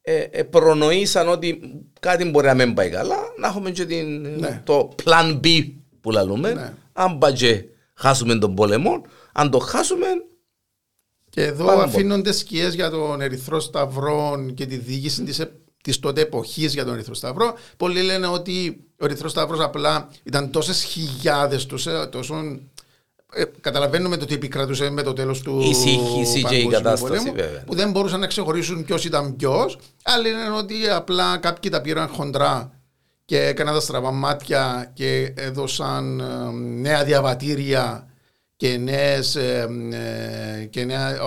[0.02, 1.62] ε, ε, προνοήσαν ότι
[2.00, 4.62] κάτι μπορεί να μην πάει καλά να έχουμε και την, ναι.
[4.64, 6.74] το plan B που λαλούμε ναι.
[6.94, 7.34] αν πάει
[7.94, 9.02] χάσουμε τον πόλεμο
[9.34, 10.08] αν το χάσουμε
[11.30, 15.46] και εδώ αφήνονται σκιές για τον Ερυθρό Σταυρό και τη διοίκηση της
[15.82, 17.54] της τότε εποχής για τον Ερυθρό Σταυρό.
[17.78, 21.66] Πολλοί λένε ότι ο Ερυθρό Σταυρός απλά ήταν τόσες χιλιάδες,
[22.12, 22.60] τόσο.
[23.34, 27.64] Ε, καταλαβαίνουμε το τι επικρατούσε με το τέλος του Ησύχηση και η κατάσταση, πολέμου, βέβαια.
[27.66, 29.78] Που δεν μπορούσαν να ξεχωρίσουν ποιος ήταν ποιος.
[30.04, 32.72] Άλλοι λένε ότι απλά κάποιοι τα πήραν χοντρά
[33.26, 38.08] και έκαναν τα στραβά μάτια και έδωσαν ε, νέα διαβατήρια
[38.56, 41.18] και νέες, ε, ε και νέα,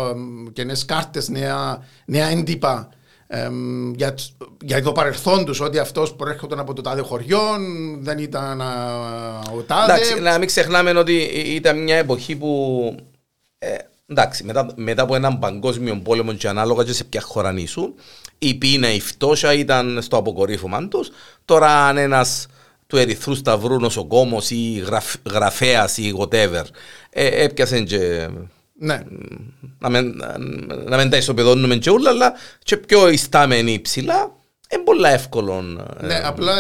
[0.52, 2.88] και νέες κάρτες, νέα, νέα έντυπα
[3.94, 4.14] για,
[4.61, 7.40] για το παρελθόν τους, ότι αυτός προέρχονταν από το τάδε χωριό,
[8.01, 8.61] δεν ήταν
[9.57, 9.92] ο τάδε.
[9.92, 12.94] Εντάξει, να μην ξεχνάμε ότι ήταν μια εποχή που.
[13.59, 13.75] Ε,
[14.07, 17.94] εντάξει, μετά, μετά από έναν παγκόσμιο πόλεμο και ανάλογα και σε ποια χώρα ήσουν,
[18.38, 21.11] η πείνα, η φτώχεια ήταν στο αποκορύφωμα τους.
[21.44, 22.47] Τώρα, αν ένας
[22.87, 26.64] του Ερυθρού Σταυρού νοσοκόμος ή γραφ, γραφέας ή whatever
[27.11, 28.29] ε, έπιασε και ναι.
[28.78, 30.22] Να μην,
[30.87, 32.32] να μην τα ισοπεδώνουμε και όλα, αλλά
[32.62, 34.32] και πιο ιστάμενοι ψηλά,
[34.74, 35.62] είναι πολύ εύκολο.
[36.00, 36.52] Ναι, απλά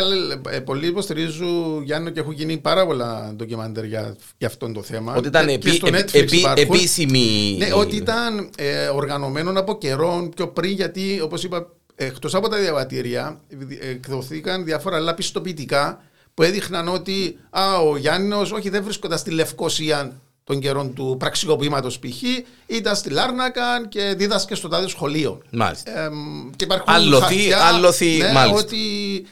[0.50, 5.14] ε, πολλοί υποστηρίζουν Γιάννη και έχουν γίνει πάρα πολλά ντοκιμαντέρ για, για αυτό το θέμα.
[5.14, 5.80] Ότι ήταν επί,
[6.12, 7.56] επί, επίσημη.
[7.58, 12.56] Ναι, ότι ήταν ε, οργανωμένο από καιρό πιο πριν, γιατί όπως είπα, εκτός από τα
[12.56, 13.40] διαβατήρια,
[13.80, 16.02] εκδοθήκαν διάφορα άλλα πιστοποιητικά
[16.34, 21.98] που έδειχναν ότι α, ο Γιάννη, όχι, δεν βρίσκονταν στη Λευκοσία των καιρών του πραξικοπήματος
[21.98, 22.22] π.χ.
[22.66, 25.42] ήταν στη Λάρνακα και δίδασκε στο τάδε σχολείο.
[25.50, 26.04] Μάλιστα.
[26.04, 26.08] Ε,
[26.56, 28.60] και υπάρχουν άλλοθη, άλλοθη, ναι, μάλιστα.
[28.60, 28.78] Ότι,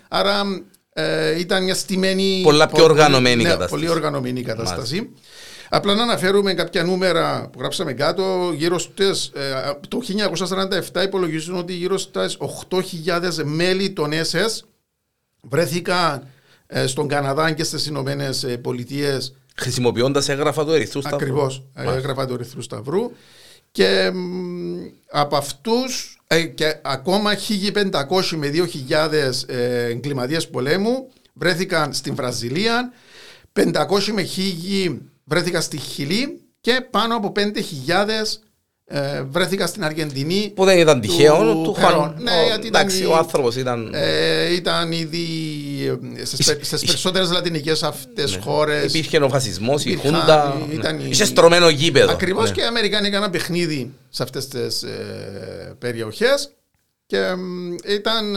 [0.08, 0.42] άρα
[0.92, 2.40] ε, ήταν μια στημένη.
[2.42, 3.70] Πολλά πιο οργανωμένη ναι, κατάσταση.
[3.70, 4.94] Πολύ οργανωμένη η κατάσταση.
[4.94, 5.20] Μάλιστα.
[5.74, 8.52] Απλά να αναφέρουμε κάποια νούμερα που γράψαμε κάτω.
[8.56, 10.00] Γύρω στις, ε, το
[10.92, 12.30] 1947 υπολογίζουν ότι γύρω στα
[12.68, 12.80] 8.000
[13.44, 14.64] μέλη των SS
[15.42, 16.28] βρέθηκαν
[16.66, 21.16] ε, στον Καναδά και στις Ηνωμένες Πολιτείες Χρησιμοποιώντας έγγραφα του Ερυθρού Σταυρού.
[21.16, 21.64] Ακριβώς.
[21.74, 23.10] Έγγραφα του Ερυθρού Σταυρού.
[23.72, 24.12] Και
[25.10, 27.92] από αυτούς ε, και ακόμα 1500
[28.36, 28.50] με
[28.88, 32.92] 2000 ε, εγκληματίες πολέμου βρέθηκαν στην Βραζιλία,
[33.52, 33.72] 500
[34.12, 34.28] με
[34.86, 37.42] 1000 βρέθηκαν στη Χιλή και πάνω από 5.000
[38.94, 40.52] ε, βρέθηκα στην Αργεντινή.
[40.54, 42.16] Που δεν ήταν τυχαίο του, του Χουάν.
[42.18, 43.90] Ναι, γιατί εντάξει, ήταν, ο άνθρωπος ήταν.
[43.94, 45.26] Ε, ήταν ήδη
[46.22, 48.42] στις περισσότερες λατινικές αυτές ναι.
[48.42, 48.84] χώρες.
[48.84, 50.56] Υπήρχε ο φασισμός, η Χούντα.
[50.82, 51.02] Ναι.
[51.08, 52.12] Είχε στρωμένο γήπεδο.
[52.12, 52.54] Ακριβώς ναι.
[52.54, 56.52] και οι Αμερικάνοι έκαναν παιχνίδι σε αυτές τις ε, περιοχές.
[57.06, 57.18] Και
[57.88, 58.36] ήταν,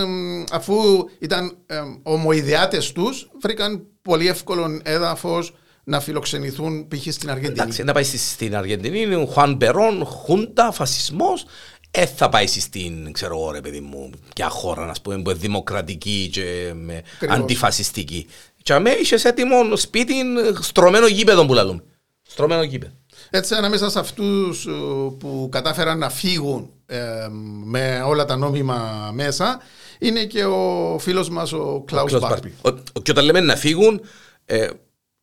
[0.51, 0.75] αφού
[1.19, 5.53] ήταν ε, ομοειδεάτες τους, βρήκαν πολύ εύκολο έδαφος
[5.87, 7.13] να φιλοξενηθούν π.χ.
[7.13, 7.59] στην Αργεντινή.
[7.59, 11.45] Εντάξει, να πάει στην Αργεντινή, είναι ο Χουάν Περόν, Χούντα, φασισμός.
[11.91, 15.39] Ε, θα πάει στην, ξέρω εγώ ρε παιδί μου, ποια χώρα, να πούμε, που είναι
[15.39, 18.27] δημοκρατική και με αντιφασιστική.
[18.63, 20.13] Και αμέ είσαι έτοιμο σπίτι,
[20.61, 21.83] στρωμένο γήπεδο που λαλούμε.
[22.21, 22.93] Στρωμένο γήπεδο.
[23.29, 24.71] Έτσι, ανάμεσα σε αυτούς ε,
[25.19, 27.27] που κατάφεραν να φύγουν ε,
[27.63, 29.59] με όλα τα νόμιμα μέσα,
[29.99, 32.53] είναι και ο φίλος μας ο Κλάους Μπάρπι.
[33.01, 34.01] Και όταν λέμε να φύγουν,
[34.45, 34.67] ε,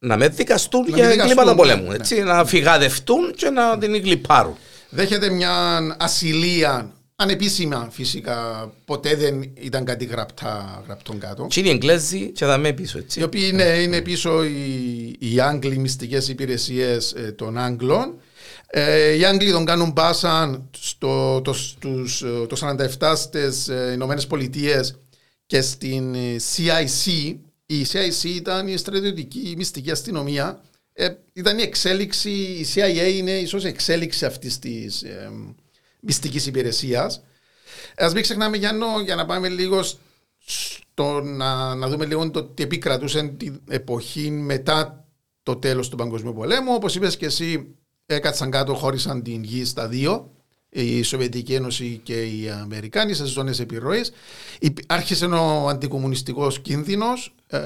[0.05, 1.89] να με δικαστούν να για εγκλήματα πολέμου.
[1.89, 2.23] Ναι, έτσι, ναι.
[2.23, 4.57] Να φυγαδευτούν και να την εγκλυπάρουν.
[4.89, 8.71] Δέχεται μια ασυλία ανεπίσημα φυσικά.
[8.85, 11.47] Ποτέ δεν ήταν κάτι γραπτά, γραπτόν κάτω.
[11.51, 12.99] Και είναι οι Εγγλέζοι και θα με πίσω.
[12.99, 13.21] Έτσι.
[13.21, 18.15] Οι οποίοι είναι, είναι πίσω οι, οι Άγγλοι μυστικές υπηρεσίες ε, των Άγγλων.
[18.67, 24.27] Ε, οι Άγγλοι τον κάνουν μπάσαν στο, το, στους, ε, το 47 στις ε, Ηνωμένες
[24.27, 24.99] Πολιτείες
[25.47, 27.35] και στην CIC
[27.79, 30.63] η CIC ήταν η στρατιωτική μυστική αστυνομία.
[30.93, 35.31] Ε, ήταν η εξέλιξη, η CIA είναι ίσως εξέλιξη αυτής της ε,
[36.01, 37.23] μυστικής υπηρεσίας.
[37.97, 39.83] Α μην ξεχνάμε, Γιάννο, για να πάμε λίγο
[40.45, 45.07] στο να, να δούμε λίγο το τι επικρατούσε την εποχή μετά
[45.43, 46.75] το τέλος του Παγκοσμίου Πολέμου.
[46.75, 50.31] Όπως είπες και εσύ, έκατσαν κάτω, χώρισαν την γη στα δύο
[50.75, 54.13] η Σοβιετική Ένωση και οι Αμερικάνοι σε ζώνες επιρροής.
[54.87, 57.59] Άρχισε ο αντικομουνιστικός κίνδυνος, ε,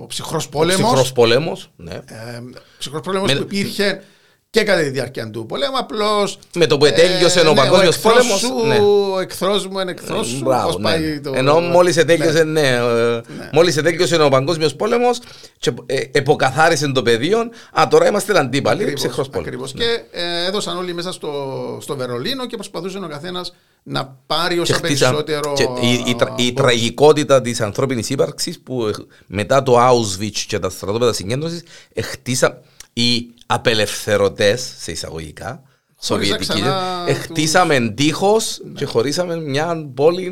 [0.00, 0.80] ο ψυχρός πόλεμος.
[0.80, 1.92] Ο ψυχρός πόλεμος, ναι.
[1.94, 2.42] Ε,
[2.78, 4.02] ψυχρός πόλεμος που υπήρχε
[4.50, 5.78] και κατά τη διάρκεια του πολέμου.
[5.78, 6.38] Απλώς.
[6.54, 8.42] Με το που ετέλειωσε ε, ο ναι, παγκόσμιος πόλεμος.
[8.66, 8.78] Ναι.
[8.78, 10.40] Ο εχθρός μου είναι εχθρός σου.
[10.44, 10.82] Μπράβο, ναι.
[10.82, 11.32] πάει το...
[11.34, 12.60] Ενώ μόλις ετέλειωσε, ναι.
[12.60, 13.48] ναι, ναι.
[13.52, 15.18] Μόλις ετέλειωσε ο παγκόσμιος πόλεμος
[15.58, 17.38] και ε, εποκαθάρισε το πεδίο.
[17.80, 18.92] Α, τώρα είμαστε αντίπαλοι.
[18.92, 19.46] Ψυχρός πόλεμος.
[19.46, 19.74] Ακριβώς.
[19.74, 19.84] Ναι.
[19.84, 21.32] Και ε, έδωσαν όλοι μέσα στο,
[21.80, 25.52] στο Βερολίνο και προσπαθούσε ο καθένας να πάρει όσο περισσότερο.
[25.56, 28.90] Και η, η, η, η τραγικότητα της ανθρώπινης ύπαρξης που
[29.26, 31.62] μετά το Auschwitz και τα στρατόπεδα συγκέντρωσης
[32.02, 35.62] χτίσα οι απελευθερωτές, σε εισαγωγικά,
[36.02, 36.62] Σοβιετική.
[37.22, 37.94] Χτίσαμε του...
[37.94, 38.72] τείχο ναι.
[38.72, 40.30] και χωρίσαμε μια πόλη,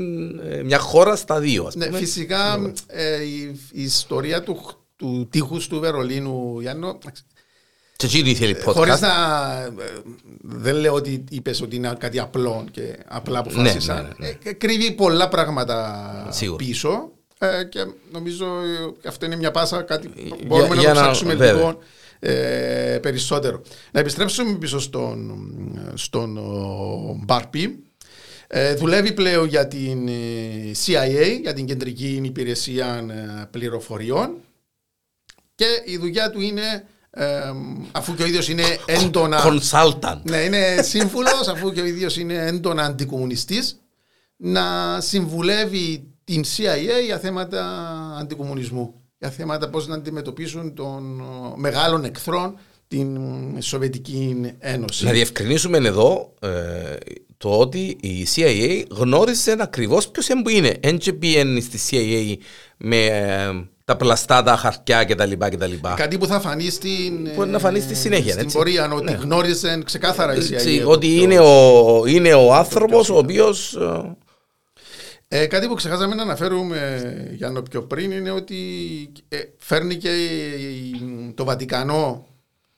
[0.48, 1.70] ε, μια χώρα στα δύο.
[1.74, 2.72] Ναι, φυσικά ναι.
[2.87, 4.61] ε, η, η, ιστορία του,
[4.96, 6.98] του τείχους του Βερολίνου, Γιάννο.
[7.96, 8.72] Και εκείνη θέλει podcast.
[8.72, 9.09] Χωρίς να.
[9.62, 9.72] Ε,
[10.42, 13.94] δεν λέω ότι είπες ότι είναι κάτι απλό και απλά αποφάσισα.
[13.94, 14.52] Ναι, ναι, ναι, ναι.
[14.52, 16.64] κρύβει πολλά πράγματα Σίγουρα.
[16.64, 17.11] πίσω.
[17.68, 18.46] και νομίζω
[19.07, 21.78] αυτό είναι μια πάσα, κάτι που μπορούμε για, να το ψάξουμε λίγο
[22.20, 23.62] ε, περισσότερο.
[23.92, 25.40] Να επιστρέψουμε πίσω στον,
[25.94, 26.38] στον
[27.24, 27.83] Μπάρπι.
[28.50, 30.12] Ε, δουλεύει πλέον για την ε,
[30.87, 34.37] CIA, για την Κεντρική Υπηρεσία ε, Πληροφοριών
[35.54, 36.87] και η δουλειά του είναι
[37.92, 42.35] αφού και ο ίδιος είναι έντονα Consultant Ναι, είναι σύμβουλος αφού και ο ίδιος είναι
[42.35, 43.81] έντονα αντικομουνιστής
[44.37, 47.64] να συμβουλεύει την CIA για θέματα
[48.20, 51.22] αντικομουνισμού για θέματα πώς να αντιμετωπίσουν των
[51.57, 52.54] μεγάλων εχθρών
[52.88, 53.18] την
[53.59, 55.04] Σοβιετική Ένωση.
[55.04, 56.48] Να διευκρινίσουμε εδώ ε,
[57.37, 60.76] το ότι η CIA γνώρισε ακριβώς ποιος είναι.
[60.83, 62.42] Δεν πήγαινε στη CIA
[62.76, 65.33] με ε, τα πλαστά, τα χαρτιά κτλ.
[65.96, 68.33] Κάτι που θα φανεί στην, που να φανεί στη συνέχεια.
[68.33, 69.18] Στην πορεία, ότι ναι.
[69.22, 70.52] γνώρισε ξεκάθαρα η CIA.
[70.52, 73.74] Έτσι, ότι είναι ο, είναι ο άνθρωπος ο οποίος...
[73.74, 74.16] Ε,
[75.28, 77.02] κάτι που ξεχάσαμε να αναφέρουμε
[77.34, 78.58] για να πιο πριν είναι ότι
[79.28, 80.10] ε, φέρνει και
[81.34, 82.26] το Βατικανό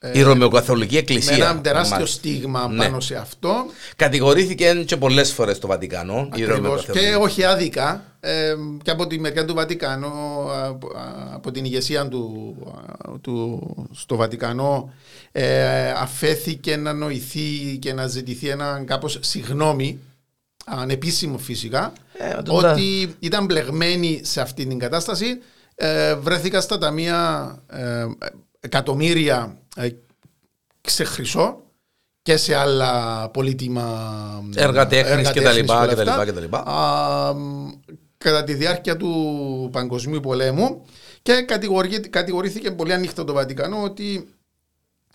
[0.03, 1.37] ε, η Ρωμαιοκαθολική Εκκλησία.
[1.37, 2.17] Με ένα τεράστιο μάλιστα.
[2.17, 2.77] στίγμα ναι.
[2.77, 3.65] πάνω σε αυτό.
[3.95, 6.29] Κατηγορήθηκε και πολλές φορές το Βατικανό.
[6.31, 8.03] Ακριβώς, και όχι άδικα.
[8.19, 10.07] Ε, και από τη μεριά του Βατικανού,
[10.51, 10.87] από,
[11.33, 12.55] από την ηγεσία του,
[13.21, 13.59] του
[13.91, 14.93] στο Βατικανό,
[15.31, 19.99] ε, αφέθηκε να νοηθεί και να ζητηθεί ένα κάπως συγγνώμη
[20.65, 22.10] ανεπίσημο φυσικά, ε,
[22.47, 25.41] ότι ήταν μπλεγμένοι σε αυτή την κατάσταση.
[25.75, 28.05] Ε, βρέθηκα στα ταμεία ε,
[28.59, 29.89] εκατομμύρια ε,
[30.81, 31.63] σε χρυσό
[32.21, 35.73] και σε άλλα πολύτιμα έργα τέχνης κτλ.
[38.17, 40.85] Κατά τη διάρκεια του Παγκοσμίου Πολέμου
[41.21, 41.45] και
[42.09, 44.27] κατηγορήθηκε πολύ ανοιχτό το Βατικανό ότι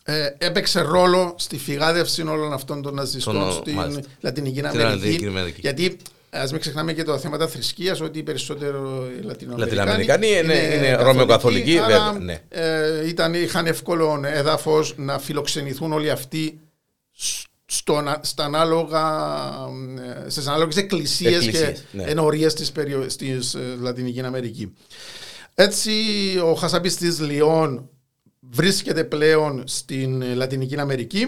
[0.09, 5.31] ε, έπαιξε ρόλο στη φυγάδευση όλων αυτών των ναζιστών στην Λατινική Αμερική.
[5.61, 5.97] Γιατί
[6.31, 9.25] Α μην ξεχνάμε και το θέμα θρησκείας, ότι περισσότερο οι
[9.57, 11.79] Λατινοαμερικάνοι είναι, είναι, είναι ρωμαιοκαθολικοί.
[12.21, 12.43] Ναι.
[12.49, 16.61] Ε, ήταν, είχαν εύκολο έδαφος να φιλοξενηθούν όλοι αυτοί
[17.67, 19.05] στο, στα ανάλογα,
[20.25, 22.03] ε, στις ανάλογες εκκλησίες, και ναι.
[22.03, 24.73] ενορίες της, περιο, της ε, Λατινική Αμερική.
[25.55, 25.93] Έτσι
[26.45, 27.91] ο Χασαπιστής Λιών
[28.41, 31.27] βρίσκεται πλέον στην Λατινική Αμερική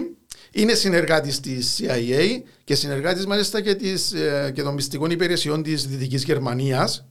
[0.51, 5.87] είναι συνεργάτης της CIA και συνεργάτης μάλιστα και, της, ε, και των μυστικών υπηρεσιών της
[5.87, 7.05] Δυτικής Γερμανίας.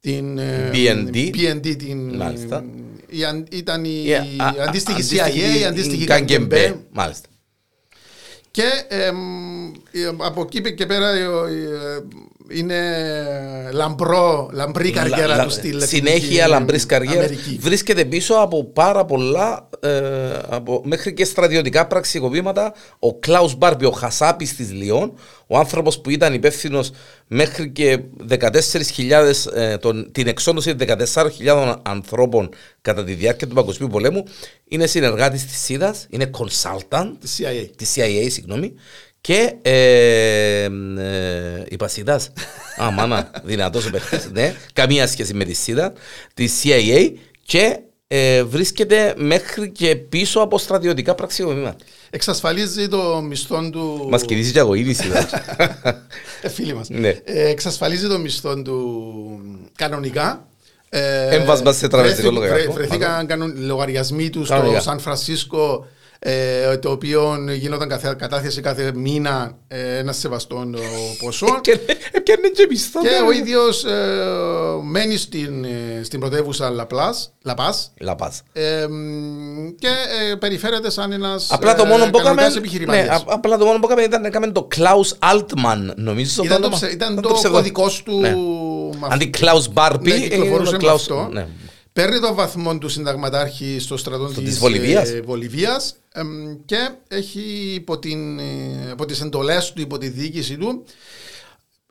[0.00, 0.38] Την
[0.72, 1.16] BND.
[1.16, 2.64] Ε, BND την, μάλιστα.
[3.08, 3.18] Η,
[3.50, 6.74] ήταν η, yeah, η αντίστοιχη CIA, η αντίστοιχη KGB.
[6.90, 7.28] Μάλιστα.
[8.50, 9.10] Και ε,
[10.18, 11.12] από εκεί και πέρα
[12.52, 12.78] είναι
[13.72, 17.30] λαμπρό, λαμπρή καριέρα Λα, του στη Συνέχεια λαμπρής καριέρας.
[17.58, 19.90] Βρίσκεται πίσω από πάρα πολλά ε,
[20.48, 22.74] από, μέχρι και στρατιωτικά πραξικοπήματα.
[22.98, 25.12] Ο Κλάους Μπάρμπι, ο Χασάπης της Λιόν,
[25.46, 26.90] ο άνθρωπος που ήταν υπεύθυνος
[27.26, 28.40] μέχρι και 14.000,
[29.54, 29.76] ε,
[30.12, 32.48] την εξόντωση 14.000 ανθρώπων
[32.80, 34.24] κατά τη διάρκεια του Παγκοσμίου Πολέμου,
[34.68, 37.70] είναι συνεργάτης της ΣΥΔΑ, είναι consultant της CIA.
[37.76, 38.74] Της CIA συγγνώμη,
[39.22, 42.20] και ε, ε, η Πασίδα.
[42.82, 44.20] Α, μάνα, δυνατός ο παίχτη.
[44.32, 45.92] Ναι, καμία σχέση με τη ΣΥΔΑ,
[46.34, 47.12] τη CIA
[47.44, 51.76] και ε, βρίσκεται μέχρι και πίσω από στρατιωτικά πραξικοπήματα.
[52.10, 54.06] Εξασφαλίζει το μισθό του.
[54.10, 54.96] Μας κινήσει και εγώ ήδη
[56.42, 56.88] ε, Φίλοι μας.
[56.88, 57.08] Ναι.
[57.08, 59.40] Ε, εξασφαλίζει το μισθό του
[59.76, 60.46] κανονικά.
[60.88, 62.72] Ε, Έμβασμα σε τραπεζικό λογαριασμό.
[62.72, 65.86] Βρεθήκαν λογαριασμοί του στο Σαν Φρανσίσκο
[66.24, 70.70] ε, το οποίο γινόταν καθε, κατάθεση κάθε μήνα ε, ένας σεβαστό
[71.18, 71.46] ποσό.
[71.60, 71.76] και,
[72.22, 72.38] και,
[73.02, 73.90] και ο ίδιος ε,
[74.82, 78.42] μένει στην, ε, στην πρωτεύουσα Λαπλάς, Λα Παζ, Λα Παζ.
[78.52, 78.86] Ε,
[79.78, 79.88] και
[80.30, 82.42] ε, περιφέρεται σαν ένας απλά το μόνο που έκαμε,
[82.86, 86.42] ναι, απλά το μόνο που έκαμε ήταν έκαμε το Klaus Altman, νομίζω.
[86.44, 88.18] Ήταν το, το, ήταν το, το κωδικός του.
[88.20, 88.34] Ναι.
[89.10, 91.28] Αντί Klaus Barbie, ναι, κυκλοφορούσε Klaus, αυτό.
[91.92, 92.04] Ναι.
[92.04, 94.58] Παίρνει τον βαθμό του συνταγματάρχη στο στρατό της
[95.24, 95.96] Βολιβίας
[96.64, 98.38] και έχει υπό, την,
[98.90, 100.84] υπό τις εντολές του, υπό τη διοίκηση του,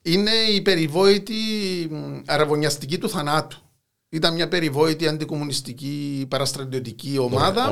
[0.02, 1.36] είναι η περιβόητη
[2.26, 3.58] αραβωνιαστική του θανάτου.
[4.10, 7.70] Ήταν μια περιβόητη αντικομουνιστική παραστρατιωτική ομάδα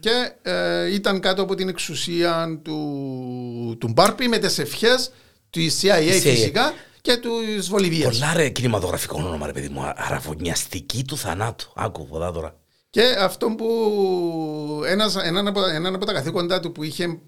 [0.00, 5.10] και ε, ήταν κάτω από την εξουσία του, του Μπάρπη με τις ευχές
[5.50, 8.18] του CIA φυσικά και τους Βολιβίας.
[8.18, 11.72] Πολλά ρε κινηματογραφικό όνομα ρε παιδί μου, αραβωνιαστική του θανάτου.
[11.74, 12.56] Άκου πολλά τώρα.
[12.90, 17.20] Και αυτό που ένας, έναν, από, έναν από τα καθήκοντά του που είχε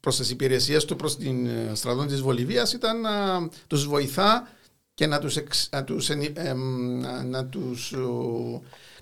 [0.00, 4.48] προς τις υπηρεσίες του προς την ε, στρατών της Βολιβίας ήταν να τους βοηθά
[4.94, 5.38] και να τους,
[5.70, 6.08] να τους,
[7.24, 7.92] να τους,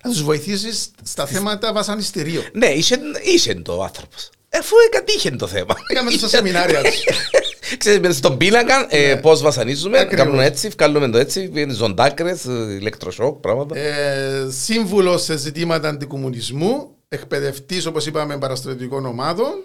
[0.03, 2.41] να τους βοηθήσεις στα θέματα βασανιστήριου.
[2.53, 4.29] Ναι, είσαι, είσαι το άνθρωπος.
[4.59, 5.75] Αφού εκατήχε το θέμα.
[5.87, 7.03] Έκαμε το σεμινάρια τους.
[7.77, 12.43] Ξέρεις, στον πίνακα ε, πώς βασανίζουμε, κάνουμε έτσι, βγάλουμε το έτσι, ζωντάκρες,
[12.79, 13.77] ηλεκτροσόκ, πράγματα.
[13.77, 19.63] Ε, σύμβουλος σε ζητήματα αντικομουνισμού, εκπαιδευτής όπως είπαμε παραστρατικών ομάδων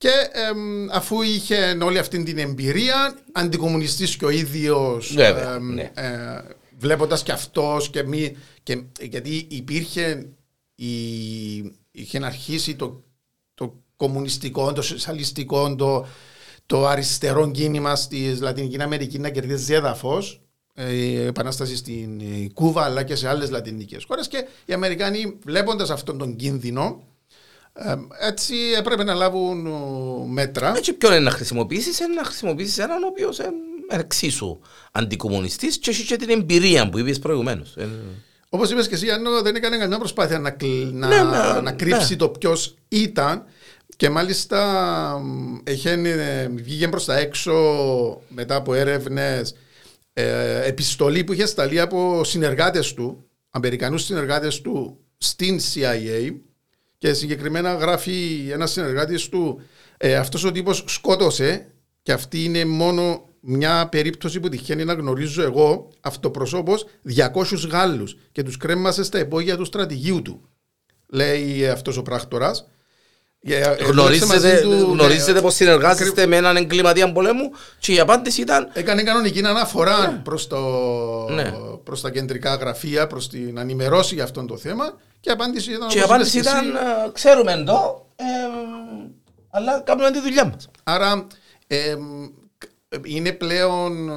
[0.00, 0.50] και ε,
[0.90, 5.90] αφού είχε όλη αυτή την εμπειρία, αντικομουνιστής και ο ίδιος, ε, ναι.
[5.94, 6.42] ε,
[6.78, 10.26] βλέποντας και αυτός και μη, και, γιατί υπήρχε,
[10.74, 10.90] η,
[11.90, 13.04] είχε αρχίσει το,
[13.54, 16.06] το κομμουνιστικό, το σοσιαλιστικό, το
[16.70, 20.40] το αριστερό κίνημα στη Λατινική Αμερική να κερδίζει έδαφος,
[20.74, 24.28] ε, η επανάσταση στην ε, Κούβα αλλά και σε άλλες λατινικές χώρες.
[24.28, 27.02] Και οι Αμερικάνοι, βλέποντας αυτόν τον κίνδυνο,
[27.72, 27.94] ε,
[28.26, 29.68] έτσι έπρεπε να λάβουν
[30.28, 30.72] μέτρα.
[30.76, 33.50] Έτσι, ποιον είναι να χρησιμοποιήσεις, είναι να χρησιμοποιήσεις έναν ο οποίος είναι
[33.88, 34.58] εξίσου
[34.92, 37.76] αντικομουνιστή και έχει και την εμπειρία που είπες προηγουμένως.
[38.48, 40.56] Όπως είπες και εσύ, Άννο, δεν έκανε καμιά προσπάθεια να,
[40.92, 42.16] να, ναι, ναι, να κρύψει ναι.
[42.16, 43.44] το ποιος ήταν.
[44.00, 45.22] Και μάλιστα
[46.54, 47.52] βγήκε προς τα έξω
[48.28, 49.54] μετά από έρευνες
[50.12, 56.34] ε, επιστολή που είχε σταλεί από συνεργάτες του, Αμερικανούς συνεργάτες του στην CIA
[56.98, 59.60] και συγκεκριμένα γράφει ένας συνεργάτης του
[59.96, 61.66] ε, αυτός ο τύπος σκότωσε
[62.02, 66.86] και αυτή είναι μόνο μια περίπτωση που τυχαίνει να γνωρίζω εγώ αυτοπροσώπως
[67.16, 70.48] 200 Γάλλους και τους κρέμασε στα υπόγεια του στρατηγίου του
[71.06, 72.64] λέει αυτός ο πράκτορας
[73.42, 78.70] ε, γνωρίζετε, του, γνωρίζετε ναι, πως συνεργάζεστε με έναν εγκληματία πολέμου και η απάντηση ήταν...
[78.72, 80.20] Έκανε κανονική αναφορά ναι.
[80.24, 80.58] προς, το,
[81.30, 81.52] ναι.
[81.84, 85.88] προς τα κεντρικά γραφεία, προς την ανημερώση για αυτό το θέμα και η απάντηση ήταν...
[85.88, 86.68] Και η απάντηση ήταν, εσύ...
[87.06, 88.24] Ε, ξέρουμε εδώ, ε,
[89.50, 90.70] αλλά κάνουμε τη δουλειά μας.
[90.82, 91.26] Άρα
[91.66, 91.96] ε,
[93.04, 94.10] είναι πλέον...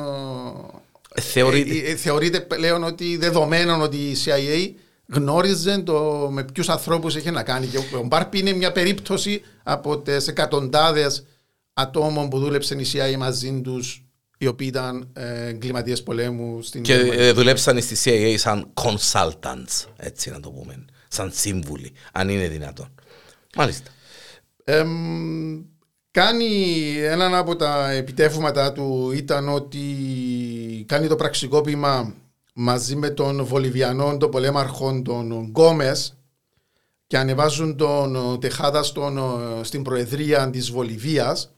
[1.15, 1.95] Ε, θεωρείται.
[1.95, 4.73] θεωρείται πλέον ότι δεδομένο ότι η CIA
[5.13, 7.67] γνώριζε το με ποιους ανθρώπους είχε να κάνει.
[7.67, 11.25] Και ο Μπάρπι είναι μια περίπτωση από τις εκατοντάδες
[11.73, 14.05] ατόμων που δούλεψαν η CIA μαζί τους,
[14.37, 20.29] οι οποίοι ήταν ε, εγκληματίες πολέμου στην Και ε, δουλέψαν στη CIA σαν consultants, έτσι
[20.29, 20.85] να το πούμε.
[21.07, 22.87] Σαν σύμβουλοι, αν είναι δυνατόν.
[23.55, 23.91] Μάλιστα.
[24.63, 24.85] Ε,
[26.11, 29.85] κάνει έναν από τα επιτεύγματα του ήταν ότι
[30.87, 32.13] κάνει το πραξικόπημα
[32.53, 36.17] μαζί με τον Βολιβιανό, τον πολέμαρχο τον Γκόμες
[37.07, 39.19] και ανεβάζουν τον Τεχάδα στον,
[39.61, 41.53] στην Προεδρία της Βολιβίας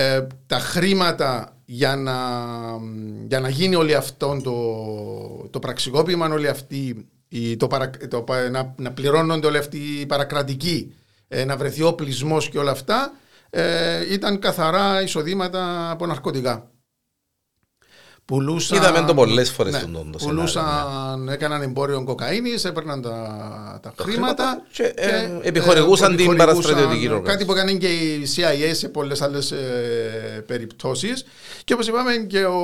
[0.00, 2.16] ε, τα χρήματα για να,
[3.26, 7.08] για να γίνει όλο αυτό το, το πραξικόπημα, όλοι αυτοί,
[7.56, 10.94] το, παρα, το, να, να πληρώνονται όλοι αυτοί οι παρακρατικοί,
[11.28, 11.94] ε, να βρεθεί ο
[12.50, 13.12] και όλα αυτά,
[13.50, 16.70] ε, ήταν καθαρά εισοδήματα από ναρκωτικά.
[18.28, 21.32] Πουλούσαν, Είδαμε το πολλές φορές ναι, τον το Πουλούσαν, ναι.
[21.32, 23.10] έκαναν εμπόριο κοκαίνης, έπαιρναν τα,
[23.82, 27.32] τα, τα χρήματα και, και ε, επιχορηγούσαν ε, την παραστρατιωτική οργάνωση.
[27.32, 31.24] Κάτι που έκανε και η CIA σε πολλές άλλες ε, περιπτώσεις.
[31.64, 32.58] Και όπως είπαμε, και ο,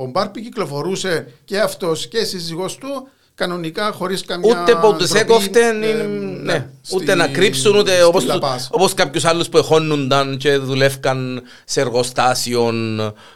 [0.00, 4.62] ο Μπάρπι κυκλοφορούσε και αυτός και η σύζυγός του κανονικά χωρίς καμία.
[4.62, 8.02] Ούτε που του έκοφτεν, ε, ναι, ναι, ούτε να κρύψουν, ούτε
[8.70, 12.72] όπω κάποιους άλλους που εχώνονταν και δουλεύκαν σε εργοστάσιο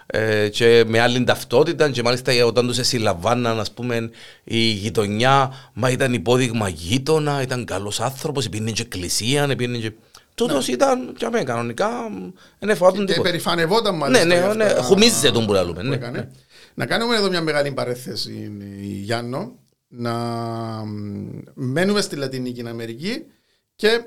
[0.07, 1.91] ε, και με άλλη ταυτότητα.
[1.91, 4.11] Και μάλιστα όταν τους συλλαμβάναν, ας πούμε,
[4.45, 9.93] η γειτονιά, μα ήταν υπόδειγμα γείτονα, ήταν καλός άνθρωπος, πήγαινε και εκκλησία, πήγαινε και.
[10.35, 10.75] Τούτος ναι.
[10.75, 11.89] ήταν και αμέ, κανονικά
[12.59, 13.15] δεν εφάτουν τίποτα.
[13.15, 14.25] Και περηφανευόταν μάλιστα.
[14.25, 15.83] Ναι, ναι, ναι, χουμίζεται τον που λέμε.
[15.83, 16.29] Ναι, ναι.
[16.75, 19.62] Να κάνουμε εδώ μια μεγάλη παρέθεση, Γιάννο
[19.95, 20.15] να
[21.55, 23.25] μένουμε στη Λατινική Αμερική
[23.77, 24.05] και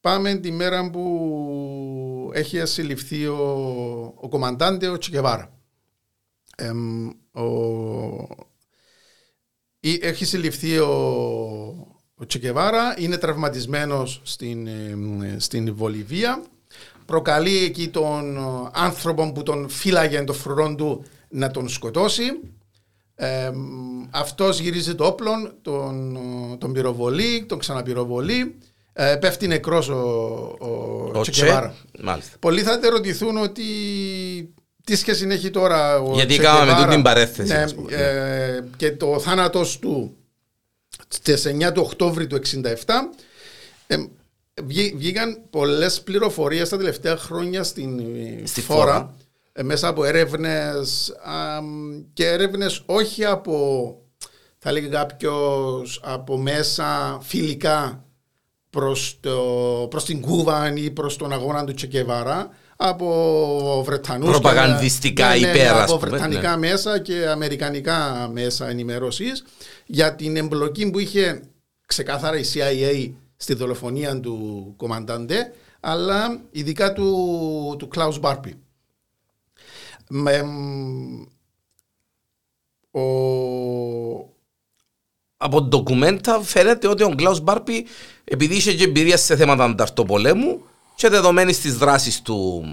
[0.00, 5.52] πάμε τη μέρα που έχει ασυλληφθεί ο, ο κομμαντάντε ο Τσικεβάρα.
[9.80, 10.88] έχει συλληφθεί ο,
[12.14, 14.68] ο Τσικεβάρα, είναι τραυματισμένος στην,
[15.36, 16.42] στην Βολιβία,
[17.06, 18.38] προκαλεί εκεί τον
[18.72, 22.40] άνθρωπο που τον φύλαγε το φρουρό του να τον σκοτώσει
[23.20, 23.50] ε,
[24.10, 25.30] αυτός γυρίζει το όπλο,
[25.62, 26.18] τον,
[26.58, 28.58] τον πυροβολεί, τον ξαναπυροβολεί.
[28.92, 29.98] Ε, πέφτει νεκρός ο,
[30.58, 31.74] ο, ο Τσεκεβάρα.
[32.38, 33.64] Πολλοί θα ρωτηθούν ότι
[34.84, 37.52] τι σχέση έχει τώρα ο Γιατί κάναμε τούτη την παρέθεση.
[37.52, 37.64] Ναι,
[37.96, 40.16] ε, και το θάνατος του
[41.08, 42.64] στις 9 του Οκτώβρη του 1967
[43.86, 43.96] ε,
[44.94, 48.00] βγήκαν πολλές πληροφορίες τα τελευταία χρόνια στην
[48.44, 49.24] Στη φόρα ε,
[49.62, 51.12] μέσα από έρευνες
[52.12, 53.96] και έρευνες όχι από
[54.58, 58.04] θα λέγει κάποιος από μέσα φιλικά
[58.70, 59.36] προς, το,
[59.90, 65.68] προς την Κούβα ή προς τον αγώνα του Τσεκεβάρα από Βρετανούς προπαγανδιστικά και, ναι, ναι,
[65.68, 65.98] από ναι.
[65.98, 69.44] Βρετανικά μέσα και Αμερικανικά μέσα ενημέρωσης
[69.86, 71.42] για την εμπλοκή που είχε
[71.86, 78.54] ξεκάθαρα η CIA στη δολοφονία του κομμαντάντε αλλά ειδικά του, του Klaus Μπάρπι
[80.08, 80.44] με,
[82.90, 83.02] ο...
[85.36, 87.86] Από ντοκουμέντα φαίνεται ότι ο Κλάους Μπάρπι
[88.24, 90.62] επειδή είχε και εμπειρία σε θέματα ανταρτοπολέμου
[90.94, 92.64] και δεδομένη στις δράσεις του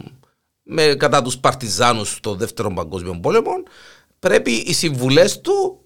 [0.63, 3.51] με, κατά τους παρτιζάνους στο δεύτερο παγκόσμιο πόλεμο
[4.19, 5.79] πρέπει οι συμβουλές του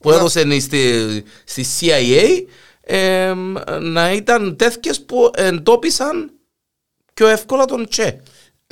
[0.00, 2.44] που έδωσε στη, στη CIA
[3.80, 6.32] να ήταν τέτοιες που εντόπισαν
[7.14, 8.22] πιο εύκολα τον Τσε.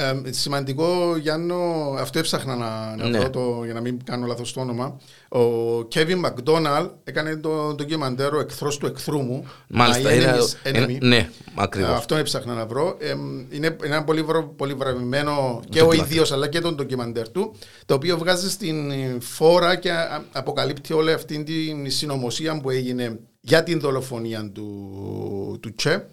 [0.01, 1.57] Ε, σημαντικό, Γιάννο,
[1.99, 3.29] αυτό έψαχνα να, να ναι.
[3.29, 5.01] το, για να μην κάνω λάθος το όνομα.
[5.29, 9.47] Ο Κέβιν Μακδόναλ έκανε το ντοκιμαντέρο εχθρός του εχθρού μου.
[9.69, 11.91] Μάλιστα, είναι, είναι, ναι, ακριβώς.
[11.91, 12.97] Αυτό έψαχνα να βρω.
[13.01, 13.15] Ε,
[13.51, 14.25] είναι ένα πολύ,
[14.57, 17.55] πολύ βραβευμένο και ο ίδιος αλλά και τον ντοκιμαντέρ του,
[17.87, 19.91] το οποίο βγάζει στην φόρα και
[20.33, 26.09] αποκαλύπτει όλη αυτή την συνωμοσία που έγινε για την δολοφονία του, του Τσε.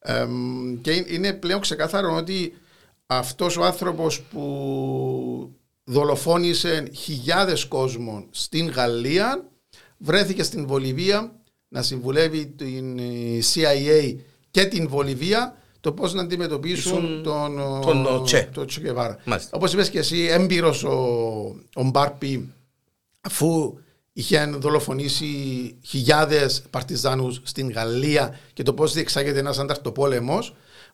[0.00, 0.26] Ε,
[0.80, 2.54] και είναι πλέον ξεκάθαρο ότι
[3.12, 9.48] αυτός ο άνθρωπος που δολοφόνησε χιλιάδες κόσμων στην Γαλλία,
[9.98, 11.32] βρέθηκε στην Βολιβία
[11.68, 14.16] να συμβουλεύει την ε, CIA
[14.50, 18.50] και την Βολιβία το πώς να αντιμετωπίσουν τον, τον Τσε.
[18.54, 18.64] Το
[19.50, 20.96] Όπως είπες και εσύ, έμπειρος ο,
[21.74, 22.52] ο Μπάρπι,
[23.20, 23.78] αφού
[24.12, 25.26] είχε δολοφονήσει
[25.86, 30.38] χιλιάδες παρτιζάνους στην Γαλλία και το πώς διεξάγεται ένας ανταρτοπόλεμο,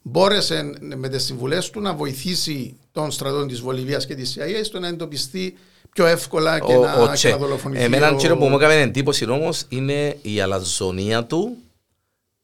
[0.08, 4.78] μπόρεσε με τις συμβουλές του να βοηθήσει τον στρατό της Βολιβίας και της CIA στο
[4.78, 5.56] να εντοπιστεί
[5.92, 7.84] πιο εύκολα και, ο, να, ο και να δολοφονηθεί.
[7.84, 8.36] Εμένα, ο...
[8.36, 11.56] που μου έκανε εντύπωση όμως είναι η αλαζονία του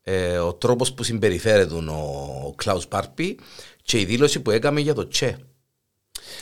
[0.03, 3.39] ε, ο τρόπος που συμπεριφέρεται ο Κλάους Πάρπι
[3.83, 5.39] και η δήλωση που έκαμε για το Τσε.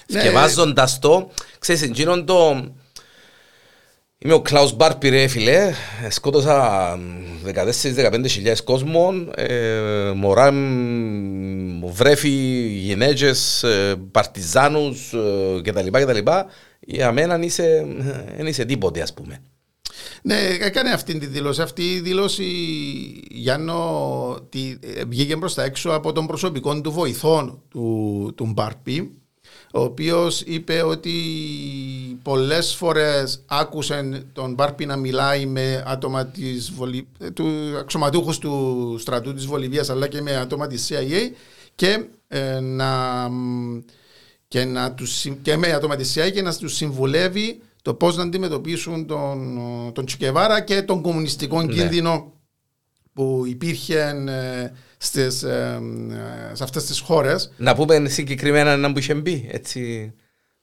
[0.07, 0.21] Ναι.
[0.21, 2.69] Σκευάζοντας το, ξέρεις, εκείνον το...
[4.25, 5.73] Είμαι ο Κλάους Μπάρπι ρε φίλε,
[6.09, 6.99] σκότωσα
[7.45, 10.53] 14-15 χιλιάδες κόσμων, ε, μωρά,
[11.85, 12.29] βρέφη,
[12.69, 15.87] γυναίκες, ε, παρτιζάνους ε, κτλ.
[15.91, 16.31] κτλ.
[16.81, 17.87] Για μένα είσαι,
[18.37, 19.43] δεν είσαι τίποτε ας πούμε.
[20.23, 21.63] Ναι, έκανε αυτή τη δήλωση.
[21.63, 22.45] Αυτή η δήλωση,
[23.31, 29.20] Γιάννο, τη, ε, βγήκε προ τα έξω από τον προσωπικό του βοηθών του, του Μπάρπι,
[29.73, 31.13] ο οποίος είπε ότι
[32.23, 37.09] πολλές φορές άκουσε τον Μπάρπι να μιλάει με άτομα της Βολι...
[37.35, 41.31] του αξιωματούχους του στρατού της Βολιβίας αλλά και με άτομα της CIA
[41.75, 43.29] και, ε, να,
[44.49, 48.23] και, να τους, και με άτομα της CIA και να τους συμβουλεύει το πώς να
[48.23, 49.59] αντιμετωπίσουν τον,
[49.93, 51.73] τον Τσικεβάρα και τον κομμουνιστικό ναι.
[51.73, 52.33] κίνδυνο
[53.13, 53.99] που υπήρχε
[54.29, 54.73] ε,
[55.03, 55.81] στις, ε,
[56.51, 57.53] ε, σε αυτές τις χώρες.
[57.57, 60.13] Να πούμε συγκεκριμένα ένα που είχε μπει, έτσι...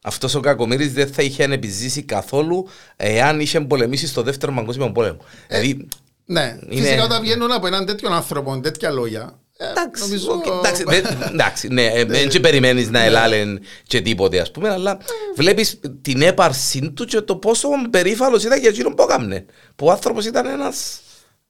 [0.04, 5.18] Αυτός ο Κακομύρης δεν θα είχε επιζήσει καθόλου εάν είχε πολεμήσει στο δεύτερο παγκόσμιο πόλεμο.
[5.48, 5.88] Ε, δηλαδή,
[6.26, 6.82] ναι, είναι...
[6.82, 10.42] φυσικά όταν βγαίνουν από έναν τέτοιον άνθρωπο τέτοια λόγια Εντάξει, νομίζω...
[10.60, 10.84] εντάξει,
[11.34, 12.40] εντάξει, ναι, δεν ναι.
[12.40, 13.06] περιμένεις να ναι.
[13.06, 14.98] ελάλεν και τίποτε ας πούμε, αλλά
[15.36, 19.46] βλέπεις την έπαρσή του και το πόσο περίφαλος ήταν για εκείνον που έκαμνε.
[19.76, 21.00] Που ο άνθρωπος ήταν ένας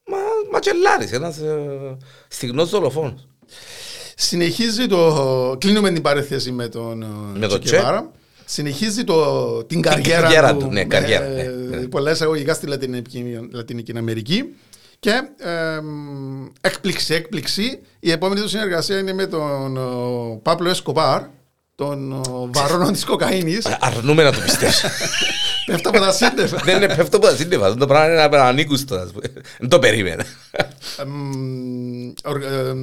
[0.08, 0.18] μα,
[0.52, 1.96] ματσελάρης, ένας ε,
[2.28, 3.28] στιγνός δολοφόνος.
[4.16, 5.56] Συνεχίζει το...
[5.60, 7.04] Κλείνουμε την παρέθεση με τον
[7.34, 8.10] με το Τσεκεβάρα.
[8.44, 11.86] Συνεχίζει το, την καριέρα, καριέρα του, ναι, καριέρα, ναι, ναι.
[11.86, 12.66] Πολλές εγωγικά στη
[13.52, 14.54] Λατινική Αμερική.
[15.00, 15.80] Και ε,
[16.60, 17.80] έκπληξη, έκπληξη.
[18.00, 21.22] Η επόμενη του συνεργασία είναι με τον ο, Πάπλο Εσκοπάρ,
[21.74, 23.66] τον βαρόνο της κοκαίνης.
[23.80, 24.88] Αρνούμε να το πιστέψω.
[25.72, 26.56] Πέφτω από τα σύννεφα.
[26.64, 27.74] Δεν είναι πέφτω από τα σύννεφα.
[27.74, 29.10] Το πράγμα είναι ανήκουστο.
[29.58, 30.24] Δεν το περίμενα.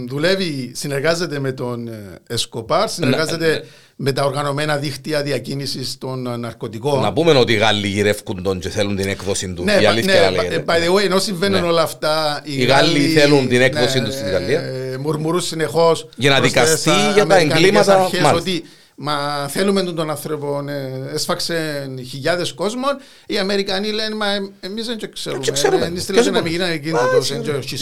[0.07, 1.89] Δουλεύει, συνεργάζεται με τον
[2.27, 3.59] Εσκοπάρ, συνεργάζεται ναι.
[3.95, 7.01] με τα οργανωμένα δίκτυα διακίνησης των ναρκωτικών.
[7.01, 9.63] Να πούμε ότι οι Γάλλοι γυρεύκουν τον και θέλουν την έκδοση του.
[9.63, 10.63] Ναι, η αλήθεια ναι, λέγεται.
[10.67, 11.67] By the way, ενώ συμβαίνουν ναι.
[11.67, 12.41] όλα αυτά.
[12.43, 14.63] Οι, οι Γάλλοι θέλουν την έκδοση τους στην Γαλλία.
[14.99, 16.09] Μουρμουρούν συνεχώς.
[16.15, 18.09] Για να δικαστεί για τα εγκλήματα.
[18.35, 18.63] Ότι
[18.95, 22.97] Μα θέλουμε τον άνθρωπο, ναι, έσφαξε χιλιάδε κόσμων.
[23.25, 25.85] Οι Αμερικανοί λένε, Μα εμεί δεν ξέρουμε.
[25.85, 26.99] Εμεί θέλουμε να μην γίνει εκείνο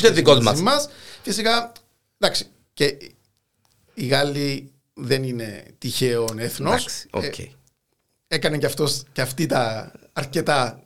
[0.01, 0.73] το δικό μα.
[1.21, 1.71] Φυσικά,
[2.17, 2.97] εντάξει, και
[3.93, 6.73] οι Γάλλοι δεν είναι τυχαίο έθνο.
[7.11, 7.47] Okay.
[8.27, 10.83] Ε, έκανε και, αυτός, και αυτή τα αρκετά.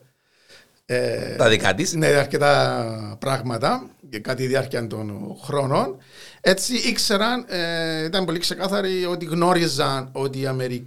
[0.85, 1.97] Ε, τα δικά τη.
[1.97, 5.97] Ναι, αρκετά πράγματα κατά τη διάρκεια των χρόνων.
[6.49, 10.39] Έτσι ήξεραν, ε, ήταν πολύ ξεκάθαροι ότι γνώριζαν ότι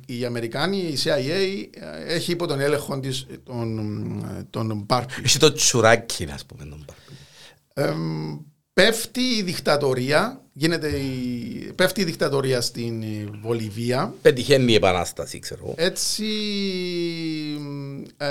[0.06, 5.12] οι, Αμερικάνοι, η CIA ε, έχει υπό τον έλεγχο της τον, τον Μπάρπι.
[5.24, 8.44] Έχει το τσουράκι, να πούμε, τον Μπάρπι.
[8.72, 13.04] πέφτει η δικτατορία, γίνεται η, πέφτει η δικτατορία στην
[13.42, 14.14] Βολιβία.
[14.22, 15.74] Πετυχαίνει η επανάσταση, ξέρω.
[15.76, 16.24] Έτσι,
[18.16, 18.26] ε,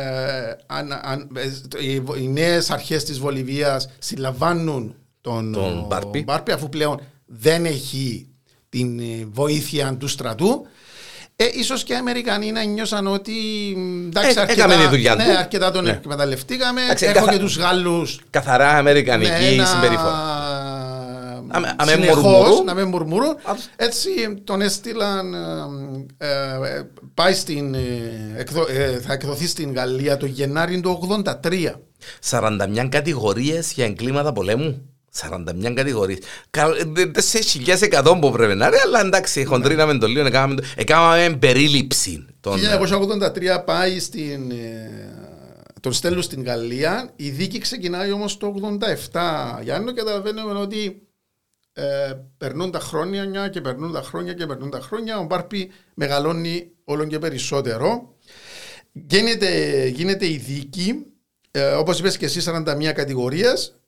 [0.65, 1.49] αν, αν, ε,
[1.86, 6.23] οι, οι νέες αρχές της Βολιβίας συλλαμβάνουν τον, τον Μπάρπι.
[6.23, 8.27] Μπάρπι αφού πλέον δεν έχει
[8.69, 10.67] την ε, βοήθεια του στρατού.
[11.36, 13.34] Ε, ίσως και οι Αμερικανοί να νιώσαν ότι
[14.05, 15.89] εντάξει, ε, αρκετά, τη δουλειά ναι, αρκετά τον ναι.
[15.89, 16.84] εκμεταλλευτήκαμε.
[16.84, 17.32] Εντάξει, Έχω καθα...
[17.32, 18.19] και τους Γάλλους.
[18.30, 20.47] Καθαρά αμερικανική ναι, συμπεριφορά.
[21.86, 23.36] Συνεχώς, να με μουρμουρούν.
[23.75, 24.09] Έτσι
[24.43, 25.34] τον έστειλαν,
[26.17, 26.82] ε, ε,
[27.13, 30.89] πάει στην, ε, θα εκδοθεί στην Γαλλία το Γενάρη του
[31.41, 31.82] 1983.
[32.30, 34.89] 41 κατηγορίες για εγκλήματα πολέμου.
[35.22, 36.20] 41 κατηγορίες.
[36.51, 40.28] 4.100 που πρέπει να είναι, αλλά εντάξει, χοντρίναμε το λίγο,
[40.76, 42.26] έκαναμε περίληψη.
[42.39, 44.89] Το 1983 πάει στην, ε,
[45.82, 48.53] τον στέλνουν στην Γαλλία, η δίκη ξεκινάει όμως το
[49.12, 49.60] 87.
[49.62, 51.10] Γιάννο, καταλαβαίνουμε ότι
[51.74, 56.72] ε, περνούν τα χρόνια και περνούν τα χρόνια και περνούν τα χρόνια, ο Μπάρπι μεγαλώνει
[56.84, 58.16] όλο και περισσότερο.
[58.91, 61.05] Γίνεται, γίνεται η δίκη,
[61.51, 63.78] ε, όπως είπες και εσύ 41 κατηγορίες, ε,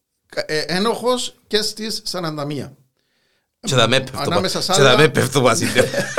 [0.66, 2.72] ένοχος και στις 41.
[3.60, 3.76] Και
[4.84, 5.66] θα με πέφτω μαζί.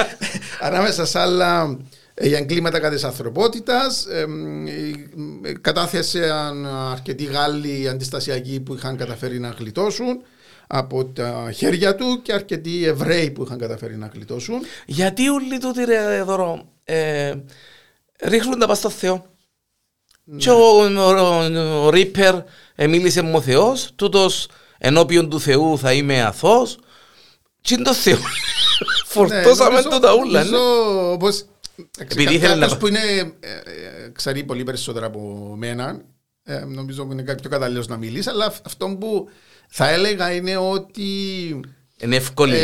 [0.60, 1.78] Ανάμεσα σε άλλα
[2.20, 4.06] για εγκλήματα κατά της ανθρωπότητας.
[4.06, 4.26] Ε,
[5.60, 10.22] κατάθεσαν αρκετοί Γάλλοι αντιστασιακοί που είχαν καταφέρει να γλιτώσουν
[10.66, 14.60] από τα χέρια του και αρκετοί Εβραίοι που είχαν καταφέρει να γλιτώσουν.
[14.86, 17.32] Γιατί όλοι τούτοι ρε δωρό ε,
[18.22, 19.26] ρίχνουν τα πας στο Θεό.
[20.24, 20.36] Ναι.
[20.36, 22.34] Και ο, ο, ο, Ρίπερ
[22.76, 24.48] μίλησε μου ο Θεός, τούτος
[24.78, 26.78] ενώπιον του Θεού θα είμαι αθώος
[27.60, 28.18] και είναι το Θεό;
[28.78, 30.44] Ναι, Φορτώσαμε το τα ούλα.
[30.44, 31.44] Νομίζω πως
[31.98, 32.76] επειδή ήθελε να...
[32.76, 32.98] που είναι,
[33.40, 36.00] ε, ε, ξέρει πολύ περισσότερα από μένα,
[36.42, 39.28] ε, νομίζω ότι είναι πιο κατάλληλος να μιλήσει, αλλά αυτό που
[39.68, 41.02] θα έλεγα είναι ότι...
[41.98, 42.56] Είναι εύκολη.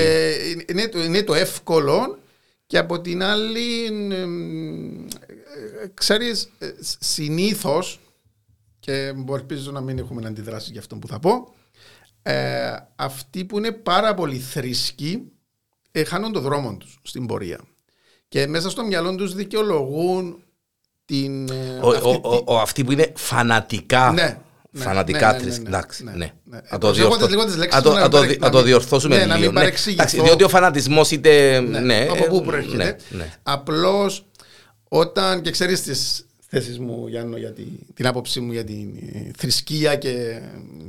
[0.69, 2.19] είναι, το, είναι το εύκολο
[2.67, 3.91] και από την άλλη,
[5.95, 6.49] ξέρεις,
[6.99, 8.01] συνήθως,
[8.81, 11.55] και μπορεί να μην έχουμε αντιδράσεις για αυτό που θα πω,
[12.97, 15.33] αυτοί που είναι πάρα πολύ θρησκοί,
[16.07, 17.59] χάνουν το δρόμο τους στην πορεία
[18.29, 20.43] και μέσα στο μυαλό τους δικαιολογούν
[21.05, 21.49] την.
[21.51, 24.13] Ε, ο, αυτή, ο, ο, αυτοί που είναι φανατικά.
[24.13, 24.39] Ναι,
[24.71, 26.05] ναι φανατικά ναι, ναι, ναι, εντάξει.
[26.05, 26.33] Ναι, ναι.
[28.39, 29.53] Να το διορθώσουμε λίγο.
[29.53, 29.71] Ναι,
[30.23, 31.61] διότι ο φανατισμός είτε.
[31.61, 32.97] Ναι, από πού προέρχεται.
[33.43, 34.27] Απλώς
[34.89, 35.93] όταν και ξέρεις τι
[36.51, 40.41] θέσεις μου, Γιάννο, για την, την άποψή μου για την ε, θρησκεία και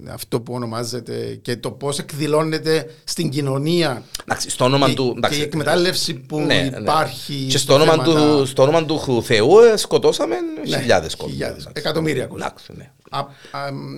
[0.10, 4.04] αυτό που ονομάζεται και το πώς εκδηλώνεται στην κοινωνία.
[4.22, 5.14] Εντάξει, στο όνομα και, του.
[5.18, 6.78] Εντάξει, και η εκμετάλλευση που ναι, ναι.
[6.80, 7.48] υπάρχει.
[7.50, 10.36] Και στο όνομα, του, στο όνομα του Θεού ε, σκοτώσαμε
[10.68, 11.38] ναι, χιλιάδες κόσμοι.
[11.74, 12.46] Εκατομμύρια κόσμοι.
[12.68, 12.92] Ναι.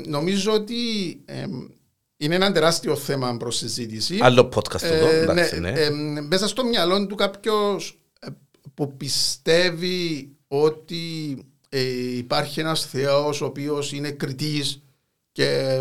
[0.08, 0.76] νομίζω ότι.
[1.26, 1.44] Ε,
[2.18, 4.18] είναι ένα τεράστιο θέμα προς συζήτηση.
[4.22, 5.08] Άλλο podcast εδώ.
[5.08, 5.90] Ε, εντάξει, ναι, ε,
[6.28, 8.02] μέσα στο μυαλό του κάποιος
[8.74, 11.38] που πιστεύει ότι
[11.74, 14.82] ε, υπάρχει ένας Θεός ο οποίος είναι κριτής
[15.32, 15.80] και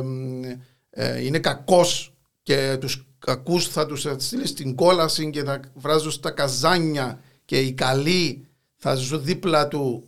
[0.91, 6.31] ε, είναι κακός και τους κακούς θα τους στείλει στην κόλαση και θα βράζουν στα
[6.31, 10.05] καζάνια και οι καλοί θα ζουν δίπλα του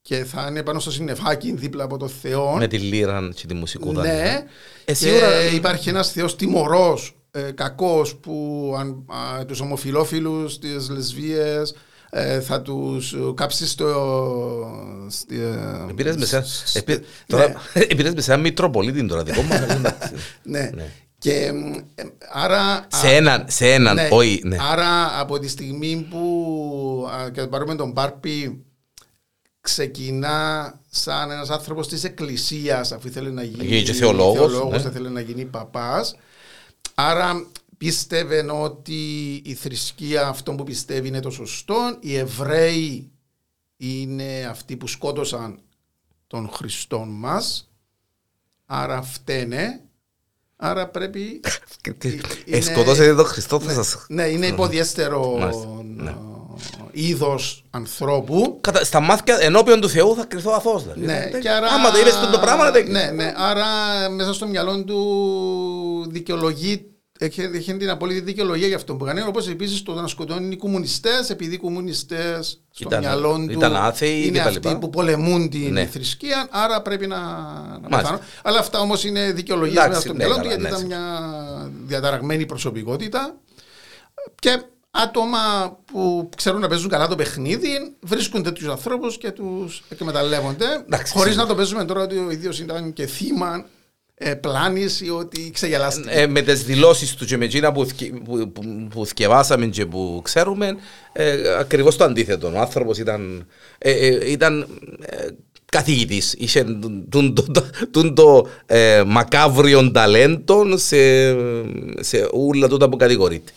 [0.00, 2.56] και θα είναι πάνω στο συννεφάκι δίπλα από το Θεό.
[2.56, 4.02] Με τη λύρα και τη μουσικούδα.
[4.02, 4.46] Ναι.
[4.84, 11.70] Ε, και υπάρχει ένας Θεός τιμωρός, ε, κακός που αν, α, τους ομοφιλόφιλους, τις λεσβίες,
[11.70, 11.74] ε,
[12.42, 13.86] θα τους κάψεις στο.
[15.90, 16.14] Επήρε
[18.14, 19.56] με σε ένα Μητροπολίτη τώρα δικό μα.
[20.42, 20.70] Ναι.
[21.18, 21.52] Και
[22.32, 22.86] άρα.
[22.88, 24.40] Σε έναν, σε έναν, ναι, όχι.
[24.44, 24.56] Ναι.
[24.60, 27.08] Άρα από τη στιγμή που.
[27.32, 28.64] και πάρουμε τον Μπάρπι,
[29.60, 33.64] ξεκινά σαν ένας άνθρωπος της Εκκλησίας, αφού ήθελε να γίνει.
[33.64, 34.70] Γίνει και θεολόγος.
[34.70, 34.76] Ναι.
[34.76, 36.16] ήθελε να γίνει παπάς.
[36.94, 37.46] Άρα
[37.76, 43.10] πίστευε ότι η θρησκεία αυτό που πιστεύει είναι το σωστό, οι Εβραίοι
[43.76, 45.60] είναι αυτοί που σκότωσαν
[46.26, 47.70] τον Χριστό μας,
[48.66, 49.80] άρα φταίνε,
[50.56, 51.40] άρα πρέπει...
[52.46, 54.06] Ε, σκότωσε τον Χριστό θα σας...
[54.08, 55.52] Ναι, είναι υποδιέστερο
[55.96, 56.14] ναι.
[56.90, 58.60] είδος ανθρώπου.
[58.82, 60.82] Στα μάτια ενώπιον του Θεού θα κρυθώ αθώος.
[60.82, 61.30] Δηλαδή.
[61.30, 61.66] Ναι, και άρα...
[61.66, 62.70] Άμα το είπες το πράγμα...
[62.70, 63.66] Ναι, ναι, άρα
[64.10, 69.20] μέσα στο μυαλό του δικαιολογεί έχει, την απόλυτη δικαιολογία για αυτό που κάνει.
[69.20, 74.26] Όπως επίσης το να σκοτώνουν οι κομμουνιστές, επειδή οι κομμουνιστές στο μυαλό του ήταν άθεοι
[74.26, 75.86] είναι αυτοί που πολεμούν την ναι.
[75.86, 77.18] θρησκεία, άρα πρέπει να,
[77.80, 78.20] να πεθάνουν.
[78.42, 81.02] Αλλά αυτά όμως είναι δικαιολογίες μέσα στο ναι, μυαλό του, γιατί ναι, ήταν μια
[81.86, 83.36] διαταραγμένη προσωπικότητα.
[84.34, 85.38] Και άτομα
[85.84, 90.66] που ξέρουν να παίζουν καλά το παιχνίδι βρίσκουν τέτοιους ανθρώπους και τους εκμεταλλεύονται.
[91.12, 93.64] Χωρίς να το παίζουμε τώρα ότι ο ίδιος ήταν και θύμα
[94.18, 97.86] ε, πλάνης ή ότι ξεγελάστηκε; Ε, με τις δηλώσεις του και με εκείνα που,
[98.24, 100.76] που, που, που θκευάσαμε και που ξέρουμε,
[101.12, 102.52] ε, ακριβώς το αντίθετο.
[102.54, 103.46] Ο άνθρωπος ήταν,
[103.78, 104.66] ε, ε ήταν
[105.00, 105.26] ε,
[105.64, 106.34] καθηγητής.
[106.38, 106.64] Είχε
[107.90, 111.30] τον το ε, μακάβριο ταλέντο σε,
[112.00, 113.52] σε όλα τούτα που κατηγορείται.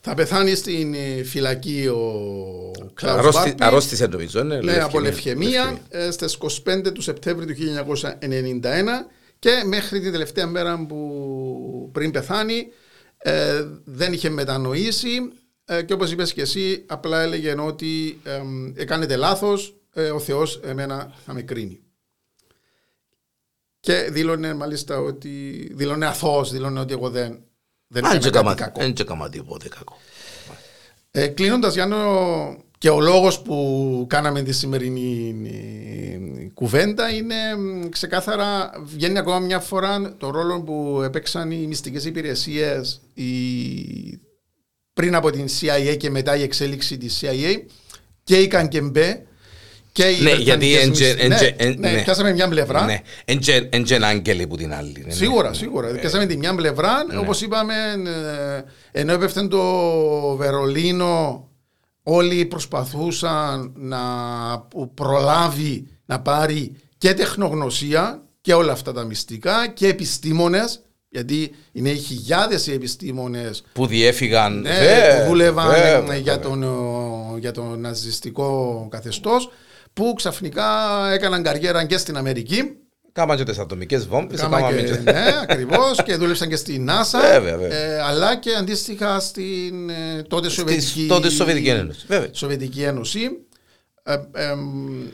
[0.00, 0.94] Θα πεθάνει στην
[1.24, 4.42] φυλακή ο Κλάους Αρρώστη, Αρρώστησε νομίζω.
[4.42, 5.78] Ναι, ναι από λευχαιμία
[6.10, 7.54] στις 25 του Σεπτέμβρη του
[8.20, 12.72] 1991 και μέχρι την τελευταία μέρα που πριν πεθάνει
[13.16, 15.32] ε, δεν είχε μετανοήσει
[15.64, 18.42] ε, και όπως είπες και εσύ απλά έλεγε ότι ε,
[18.74, 21.80] έκανετε λάθος, ε, ο Θεός εμένα θα με κρίνει.
[23.80, 27.44] Και δήλωνε μάλιστα ότι, δήλωνε αθώος, δήλωνε ότι εγώ δεν,
[27.86, 28.80] δεν έκανα κάτι κακό.
[28.80, 29.96] Δεν έκανα τίποτε κακό.
[31.10, 37.34] Ε, κλείνοντας Γιάννο, και ο λόγος που κάναμε τη σημερινή ε, κουβέντα είναι
[37.90, 43.24] ξεκάθαρα, βγαίνει ακόμα μια φορά το ρόλο που έπαιξαν οι μυστικές υπηρεσίες η,
[44.92, 47.62] πριν από την CIA και μετά η εξέλιξη της CIA
[48.24, 49.22] και η Κανκεμπέ
[49.92, 50.76] και οι ναι, γιατί
[51.78, 52.84] ναι, πιάσαμε μια πλευρά.
[52.84, 53.00] Ναι,
[53.70, 55.04] έντζεν άγγελοι που την άλλη.
[55.06, 55.54] Ναι, σίγουρα, ναι.
[55.54, 55.88] σίγουρα.
[55.88, 57.74] Ε, πιάσαμε τη μια πλευρά, όπως είπαμε,
[58.92, 59.62] ε, ενώ έπεφτε το
[60.36, 61.46] Βερολίνο
[62.02, 63.98] όλοι προσπαθούσαν να
[64.94, 71.96] προλάβει να πάρει και τεχνογνωσία και όλα αυτά τα μυστικά και επιστήμονες γιατί είναι οι
[71.96, 74.70] χιλιάδες οι επιστήμονες που διέφυγαν, ναι,
[75.18, 76.64] που δούλευαν για, τον,
[77.38, 79.50] για τον ναζιστικό καθεστώς,
[79.92, 80.64] που ξαφνικά
[81.12, 82.76] έκαναν καριέρα και στην Αμερική.
[83.12, 84.40] Κάμαν και τις ατομικές βόμβες.
[84.40, 85.10] Και...
[85.12, 87.20] Ναι, ακριβώς και δούλεψαν και στην NASA.
[87.20, 87.78] Βέβαια, βέβαια.
[87.78, 92.04] Ε, αλλά και αντίστοιχα στην ε, τότε Σοβιετική, τότε Σοβιετική Ένωση.
[92.06, 92.28] Βέβαια.
[92.32, 93.30] Σοβιετική Ένωση.
[94.02, 94.54] Ε, ε,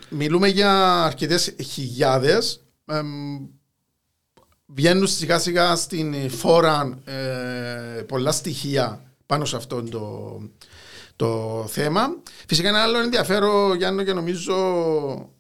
[0.09, 2.61] μιλούμε για αρκετές χιλιάδες
[4.67, 10.41] βγαίνουν σιγά σιγά στην φόρα ε, πολλά στοιχεία πάνω σε αυτό το,
[11.17, 12.09] το θέμα.
[12.47, 14.55] Φυσικά ένα άλλο ενδιαφέρον, Γιάννο, και νομίζω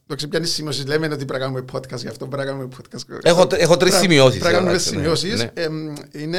[0.08, 0.86] το ξεπιάνεις σημειώσει.
[0.86, 2.26] Λέμε ότι πρέπει να κάνουμε podcast γι' αυτό.
[2.26, 3.18] Πρέπει να κάνουμε podcast.
[3.22, 4.40] Έχω, έχω τρεις σημειώσεις.
[4.40, 5.38] Πρέπει να κάνουμε σημειώσεις.
[5.38, 5.50] Ναι.
[5.54, 5.68] Ε,
[6.12, 6.38] είναι,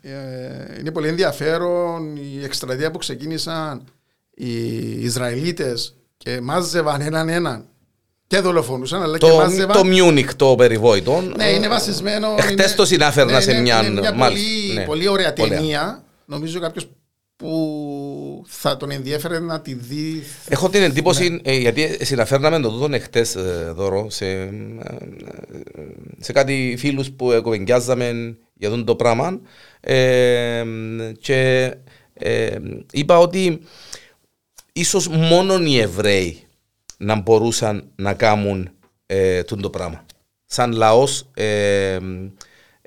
[0.00, 3.82] ε, είναι πολύ ενδιαφέρον η εκστρατεία που ξεκίνησαν
[4.34, 4.60] οι
[5.04, 7.64] Ισραηλίτες και μάζευαν έναν έναν
[8.26, 9.76] και δολοφονούσαν, αλλά το, και μάζευαν.
[9.76, 11.22] Το Μιούνικ το περιβόητο.
[11.36, 12.34] Ναι, είναι βασισμένο.
[12.38, 13.84] Εχθέ το συνάφερνα ναι, σε ναι, μια.
[13.86, 14.84] Είναι μια πολύ, ναι.
[14.84, 16.04] πολύ ωραία ταινία.
[16.24, 16.88] Νομίζω κάποιος
[17.36, 17.50] που
[18.46, 20.22] θα τον ενδιαφέρει να τη δει.
[20.48, 21.38] Έχω την εντύπωση, ναι.
[21.42, 24.50] ε, γιατί συναφέρναμε το τούτο εχθές ε, δώρο σε, ε,
[26.18, 29.40] σε κάτι φίλους που εκοβενιάζαμε για αυτό το πράγμα.
[29.80, 30.64] Ε,
[31.20, 31.72] και
[32.14, 32.56] ε,
[32.92, 33.60] είπα ότι
[34.72, 36.40] ίσως μόνο οι Εβραίοι
[36.96, 38.70] να μπορούσαν να κάνουν
[39.06, 40.04] ε, το πράγμα.
[40.46, 42.00] Σαν λαός ε, ε,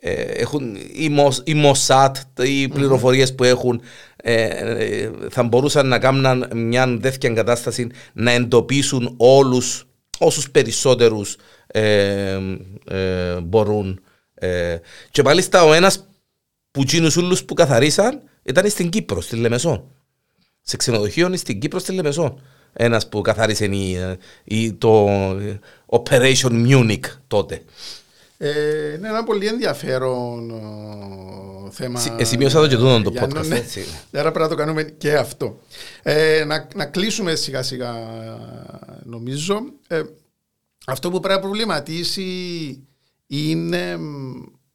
[0.02, 3.82] έχουν οι, Μος, οι Μοσάτ, οι πληροφορίες που έχουν
[4.16, 9.88] ε, ε, θα μπορούσαν να κάνουν μια τέτοια κατάσταση να εντοπίσουν όλους
[10.20, 11.36] όσους περισσότερους
[13.43, 14.02] μπορούν.
[15.12, 16.06] και μάλιστα ο ένας
[16.72, 19.91] που τσίνους όλους που καθαρίσαν ήταν στην Κύπρο, στη Λεμεσό.
[20.62, 22.39] Σε ξενοδοχείο στην Κύπρο, στη Λεμεσό
[22.74, 23.97] ένας που καθάρισε η,
[24.43, 25.10] η, το
[25.86, 27.62] Operation Munich τότε.
[28.42, 30.52] Ε, είναι ένα πολύ ενδιαφέρον
[31.72, 32.16] θέμα.
[32.18, 33.48] Ε, σημείωσα το και τούτο το podcast.
[33.48, 33.64] Ναι.
[34.20, 35.60] Άρα πρέπει να το κάνουμε και αυτό.
[36.04, 37.94] Ε, να, να κλείσουμε σιγά σιγά
[39.04, 39.60] νομίζω.
[39.88, 40.02] Ε,
[40.86, 42.24] αυτό που πρέπει να προβληματίσει
[43.28, 43.98] είναι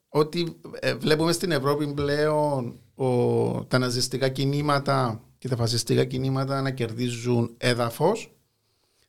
[0.09, 6.71] ότι ε, βλέπουμε στην Ευρώπη πλέον ο, τα ναζιστικά κινήματα και τα φασιστικά κινήματα να
[6.71, 8.33] κερδίζουν έδαφος,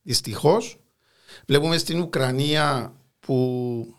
[0.01, 0.79] δυστυχώς.
[1.47, 3.95] Βλέπουμε στην Ουκρανία που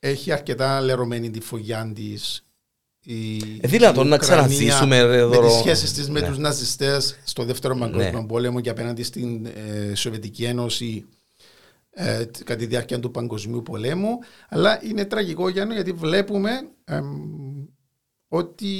[0.00, 2.40] έχει αρκετά λερωμένη τη φωγιά της.
[3.60, 5.40] Ε, δυνατόν να ξαναζήσουμε εδώ.
[5.40, 6.28] Με τις σχέσεις της με ναι.
[6.28, 8.26] τους ναζιστές στο δεύτερο παγκόσμιο ναι.
[8.26, 11.06] πόλεμο και απέναντι στην ε, Σοβιετική Ένωση
[11.90, 14.18] ε, κατά τη διάρκεια του παγκοσμίου πολέμου.
[14.48, 16.50] Αλλά είναι τραγικό Γιάννη γιατί βλέπουμε
[18.28, 18.72] ότι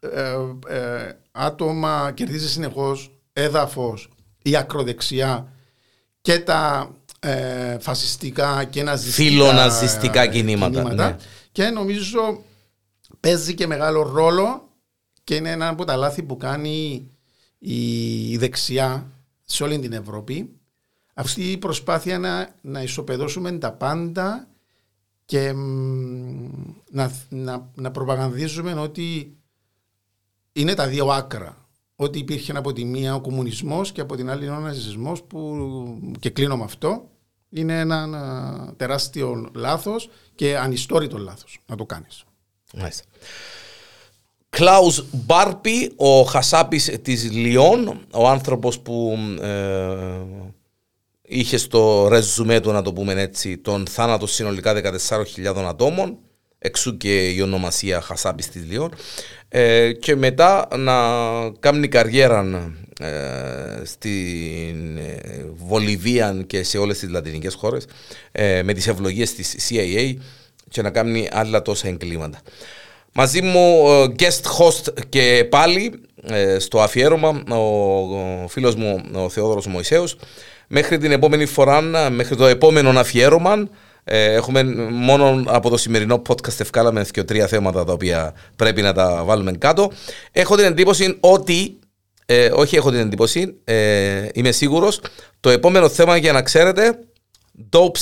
[0.00, 0.36] ε,
[0.68, 4.10] ε, άτομα κερδίζει συνεχώς έδαφος
[4.42, 5.52] η ακροδεξιά
[6.20, 6.90] και τα
[7.20, 10.82] ε, φασιστικά και ναζιστικά, φιλοναζιστικά κινήματα.
[10.82, 11.08] κινήματα.
[11.08, 11.16] Ναι.
[11.52, 12.42] Και νομίζω
[13.20, 14.68] παίζει και μεγάλο ρόλο
[15.24, 17.08] και είναι ένα από τα λάθη που κάνει
[17.58, 19.10] η δεξιά
[19.44, 20.50] σε όλη την Ευρώπη.
[21.14, 24.48] Αυτή η προσπάθεια να, να ισοπεδώσουμε τα πάντα
[25.24, 25.52] και
[26.90, 29.36] να, να, να προπαγανδίζουμε ότι
[30.52, 31.65] είναι τα δύο άκρα.
[31.96, 35.56] Ότι υπήρχε από τη μία ο κομμουνισμός και από την άλλη ο ναζισμός που
[36.18, 37.08] και κλείνω με αυτό
[37.48, 42.24] είναι ένα, τεράστιο λάθος και ανιστόρητο λάθος να το κάνεις.
[42.74, 43.04] Μάλιστα.
[44.48, 50.20] Κλάους Μπάρπι, ο χασάπης της Λιόν, ο άνθρωπος που ε,
[51.22, 56.18] είχε στο ρεζουμέ του, να το πούμε έτσι, τον θάνατο συνολικά 14.000 ατόμων,
[56.66, 58.90] εξού και η ονομασία χασάπης της Λιόν,
[59.48, 60.94] ε, και μετά να
[61.60, 67.86] κάνει καριέρα ε, στην ε, Βολιβία και σε όλες τις λατινικές χώρες
[68.32, 70.14] ε, με τις ευλογίες της CIA
[70.68, 72.40] και να κάνει άλλα τόσα εγκλήματα.
[73.12, 73.84] Μαζί μου
[74.18, 76.00] guest host και πάλι
[76.58, 80.16] στο αφιέρωμα ο φίλος μου ο Θεόδωρος Μωυσέους
[80.66, 83.68] μέχρι την επόμενη φορά, μέχρι το επόμενο αφιέρωμα
[84.08, 88.92] ε, έχουμε μόνο από το σημερινό podcast ευκάλαμε και τρία θέματα τα οποία πρέπει να
[88.92, 89.90] τα βάλουμε κάτω.
[90.32, 91.78] Έχω την εντύπωση ότι,
[92.26, 95.00] ε, όχι έχω την εντύπωση, ε, είμαι σίγουρος,
[95.40, 96.98] το επόμενο θέμα για να ξέρετε,
[97.70, 97.96] Dope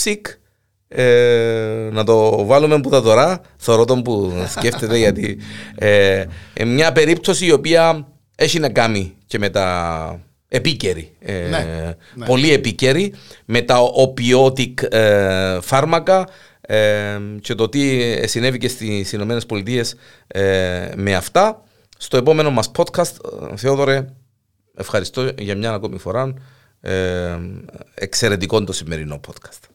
[0.89, 5.39] ε, να το βάλουμε που τα τώρα, θωρώ τον που σκέφτεται γιατί
[5.75, 6.25] ε,
[6.67, 10.21] μια περίπτωση η οποία έχει να κάνει και με τα
[10.57, 11.13] επίκαιρη.
[11.21, 12.27] Ε, ναι, ναι.
[12.27, 16.29] Πολύ επίκαιρη με τα οπιώτικ ε, φάρμακα
[16.61, 19.95] ε, και το τι συνέβη και στις Ηνωμένες Πολιτείες
[20.95, 21.63] με αυτά.
[21.99, 23.13] Στο επόμενο μας podcast,
[23.57, 24.07] Θεόδωρε,
[24.77, 26.35] Ευχαριστώ για μια ακόμη φορά.
[26.81, 27.39] Ε,
[27.95, 29.74] εξαιρετικό το σημερινό podcast.